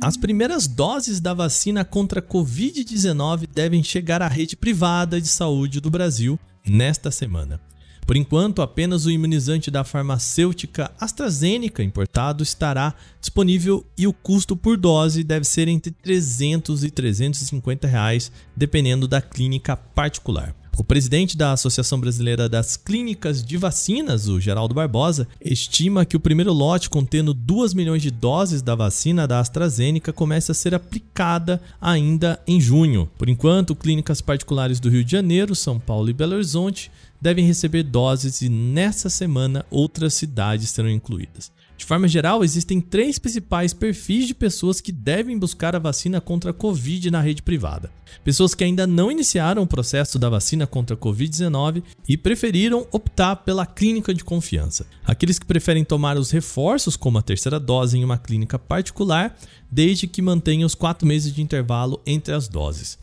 As 0.00 0.16
primeiras 0.16 0.68
doses 0.68 1.18
da 1.18 1.34
vacina 1.34 1.84
contra 1.84 2.20
a 2.20 2.22
Covid-19 2.22 3.48
devem 3.52 3.82
chegar 3.82 4.22
à 4.22 4.28
rede 4.28 4.54
privada 4.54 5.20
de 5.20 5.26
saúde 5.26 5.80
do 5.80 5.90
Brasil 5.90 6.38
nesta 6.64 7.10
semana. 7.10 7.60
Por 8.08 8.16
enquanto, 8.16 8.62
apenas 8.62 9.04
o 9.04 9.10
imunizante 9.10 9.70
da 9.70 9.84
farmacêutica 9.84 10.90
AstraZeneca 10.98 11.82
importado 11.82 12.42
estará 12.42 12.94
disponível 13.20 13.84
e 13.98 14.06
o 14.06 14.14
custo 14.14 14.56
por 14.56 14.78
dose 14.78 15.22
deve 15.22 15.44
ser 15.44 15.68
entre 15.68 15.90
300 15.90 16.84
e 16.84 16.90
350 16.90 17.86
reais, 17.86 18.32
dependendo 18.56 19.06
da 19.06 19.20
clínica 19.20 19.76
particular. 19.76 20.56
O 20.78 20.84
presidente 20.84 21.36
da 21.36 21.52
Associação 21.52 21.98
Brasileira 22.00 22.48
das 22.48 22.76
Clínicas 22.76 23.44
de 23.44 23.56
Vacinas, 23.56 24.28
o 24.28 24.40
Geraldo 24.40 24.76
Barbosa, 24.76 25.26
estima 25.38 26.06
que 26.06 26.16
o 26.16 26.20
primeiro 26.20 26.52
lote 26.52 26.88
contendo 26.88 27.34
2 27.34 27.74
milhões 27.74 28.00
de 28.00 28.12
doses 28.12 28.62
da 28.62 28.76
vacina 28.76 29.26
da 29.26 29.40
AstraZeneca 29.40 30.12
comece 30.12 30.52
a 30.52 30.54
ser 30.54 30.74
aplicada 30.76 31.60
ainda 31.80 32.40
em 32.46 32.60
junho. 32.60 33.10
Por 33.18 33.28
enquanto, 33.28 33.74
clínicas 33.74 34.20
particulares 34.20 34.78
do 34.78 34.88
Rio 34.88 35.04
de 35.04 35.10
Janeiro, 35.10 35.52
São 35.54 35.80
Paulo 35.80 36.08
e 36.08 36.14
Belo 36.14 36.36
Horizonte 36.36 36.92
devem 37.20 37.44
receber 37.44 37.82
doses 37.82 38.42
e 38.42 38.48
nessa 38.48 39.10
semana 39.10 39.64
outras 39.70 40.14
cidades 40.14 40.70
serão 40.70 40.90
incluídas. 40.90 41.50
De 41.78 41.84
forma 41.84 42.08
geral, 42.08 42.42
existem 42.42 42.80
três 42.80 43.20
principais 43.20 43.72
perfis 43.72 44.26
de 44.26 44.34
pessoas 44.34 44.80
que 44.80 44.90
devem 44.90 45.38
buscar 45.38 45.76
a 45.76 45.78
vacina 45.78 46.20
contra 46.20 46.50
a 46.50 46.54
Covid 46.54 47.08
na 47.08 47.20
rede 47.20 47.40
privada. 47.40 47.88
Pessoas 48.24 48.52
que 48.52 48.64
ainda 48.64 48.84
não 48.84 49.12
iniciaram 49.12 49.62
o 49.62 49.66
processo 49.66 50.18
da 50.18 50.28
vacina 50.28 50.66
contra 50.66 50.96
a 50.96 50.98
Covid-19 50.98 51.84
e 52.08 52.16
preferiram 52.16 52.84
optar 52.90 53.36
pela 53.36 53.64
clínica 53.64 54.12
de 54.12 54.24
confiança. 54.24 54.86
Aqueles 55.04 55.38
que 55.38 55.46
preferem 55.46 55.84
tomar 55.84 56.18
os 56.18 56.32
reforços, 56.32 56.96
como 56.96 57.18
a 57.18 57.22
terceira 57.22 57.60
dose 57.60 57.96
em 57.96 58.04
uma 58.04 58.18
clínica 58.18 58.58
particular, 58.58 59.38
desde 59.70 60.08
que 60.08 60.20
mantenham 60.20 60.66
os 60.66 60.74
quatro 60.74 61.06
meses 61.06 61.32
de 61.32 61.42
intervalo 61.42 62.02
entre 62.04 62.34
as 62.34 62.48
doses. 62.48 62.98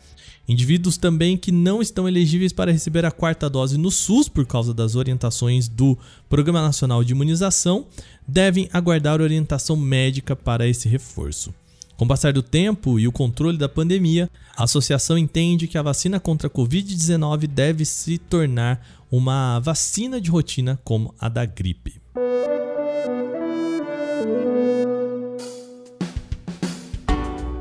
Indivíduos 0.48 0.96
também 0.96 1.36
que 1.36 1.52
não 1.52 1.82
estão 1.82 2.08
elegíveis 2.08 2.54
para 2.54 2.72
receber 2.72 3.04
a 3.04 3.12
quarta 3.12 3.50
dose 3.50 3.78
no 3.78 3.90
SUS 3.90 4.30
por 4.30 4.46
causa 4.46 4.74
das 4.74 4.96
orientações 4.96 5.68
do 5.68 5.98
Programa 6.30 6.62
Nacional 6.62 7.04
de 7.04 7.14
Imunização 7.14 7.88
devem 8.28 8.70
aguardar 8.72 9.22
orientação 9.22 9.76
médica 9.76 10.36
para 10.36 10.68
esse 10.68 10.88
reforço. 10.88 11.54
Com 11.98 12.06
o 12.06 12.08
passar 12.08 12.34
do 12.34 12.44
tempo 12.44 13.00
e 13.00 13.08
o 13.08 13.12
controle 13.12 13.58
da 13.58 13.70
pandemia, 13.70 14.30
a 14.56 14.66
associação 14.66 15.18
entende 15.18 15.68
que 15.68 15.78
a 15.78 15.82
vacina 15.82 16.20
contra 16.20 16.48
a 16.48 16.52
Covid-19 16.52 17.48
deve 17.48 17.86
se 17.86 18.18
tornar 18.18 18.86
uma 19.10 19.60
vacina 19.60 20.20
de 20.20 20.30
rotina 20.30 20.80
como 20.84 21.14
a 21.20 21.30
da 21.30 21.46
gripe. 21.46 22.05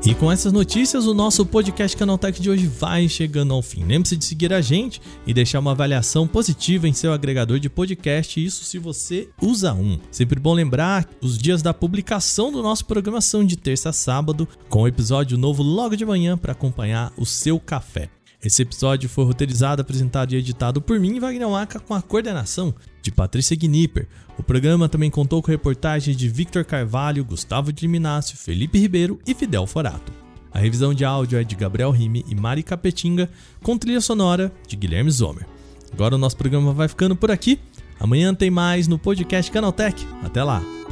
E 0.05 0.13
com 0.13 0.31
essas 0.31 0.53
notícias, 0.53 1.07
o 1.07 1.15
nosso 1.15 1.43
podcast 1.43 1.97
Canaltech 1.97 2.39
de 2.39 2.47
hoje 2.47 2.67
vai 2.67 3.09
chegando 3.09 3.55
ao 3.55 3.63
fim. 3.63 3.83
Lembre-se 3.83 4.15
de 4.15 4.23
seguir 4.23 4.53
a 4.53 4.61
gente 4.61 5.01
e 5.25 5.33
deixar 5.33 5.57
uma 5.57 5.71
avaliação 5.71 6.27
positiva 6.27 6.87
em 6.87 6.93
seu 6.93 7.11
agregador 7.11 7.59
de 7.59 7.71
podcast, 7.71 8.43
isso 8.43 8.63
se 8.65 8.77
você 8.77 9.29
usa 9.41 9.73
um. 9.73 9.97
Sempre 10.11 10.39
bom 10.39 10.53
lembrar 10.53 11.09
os 11.21 11.39
dias 11.39 11.63
da 11.63 11.73
publicação 11.73 12.51
do 12.51 12.61
nosso 12.61 12.85
programa 12.85 13.19
são 13.19 13.43
de 13.43 13.57
terça 13.57 13.89
a 13.89 13.93
sábado, 13.93 14.47
com 14.69 14.83
um 14.83 14.87
episódio 14.87 15.39
novo 15.39 15.63
logo 15.63 15.95
de 15.95 16.05
manhã 16.05 16.37
para 16.37 16.51
acompanhar 16.51 17.11
o 17.17 17.25
seu 17.25 17.59
café. 17.59 18.14
Esse 18.45 18.61
episódio 18.61 19.09
foi 19.09 19.25
roteirizado, 19.25 19.81
apresentado 19.81 20.33
e 20.33 20.37
editado 20.37 20.79
por 20.79 20.99
mim, 20.99 21.19
Wagner 21.19 21.49
Waka, 21.49 21.79
com 21.79 21.95
a 21.95 22.01
coordenação 22.01 22.75
de 23.01 23.11
Patrícia 23.11 23.57
Gnipper. 23.57 24.07
O 24.37 24.43
programa 24.43 24.87
também 24.87 25.09
contou 25.09 25.41
com 25.41 25.49
reportagens 25.49 26.15
de 26.15 26.29
Victor 26.29 26.63
Carvalho, 26.63 27.25
Gustavo 27.25 27.73
de 27.73 27.87
Minácio, 27.87 28.37
Felipe 28.37 28.77
Ribeiro 28.77 29.19
e 29.25 29.33
Fidel 29.33 29.65
Forato. 29.65 30.13
A 30.53 30.59
revisão 30.59 30.93
de 30.93 31.03
áudio 31.03 31.39
é 31.39 31.43
de 31.43 31.55
Gabriel 31.55 31.89
Rime 31.89 32.23
e 32.27 32.35
Mari 32.35 32.61
Capetinga, 32.61 33.31
com 33.63 33.79
trilha 33.79 33.99
sonora 33.99 34.51
de 34.67 34.75
Guilherme 34.75 35.09
Zomer. 35.09 35.47
Agora 35.91 36.13
o 36.13 36.19
nosso 36.19 36.37
programa 36.37 36.71
vai 36.71 36.87
ficando 36.87 37.15
por 37.15 37.31
aqui. 37.31 37.59
Amanhã 37.99 38.33
tem 38.35 38.51
mais 38.51 38.87
no 38.87 38.99
podcast 38.99 39.51
Canaltech. 39.51 40.05
Até 40.23 40.43
lá! 40.43 40.84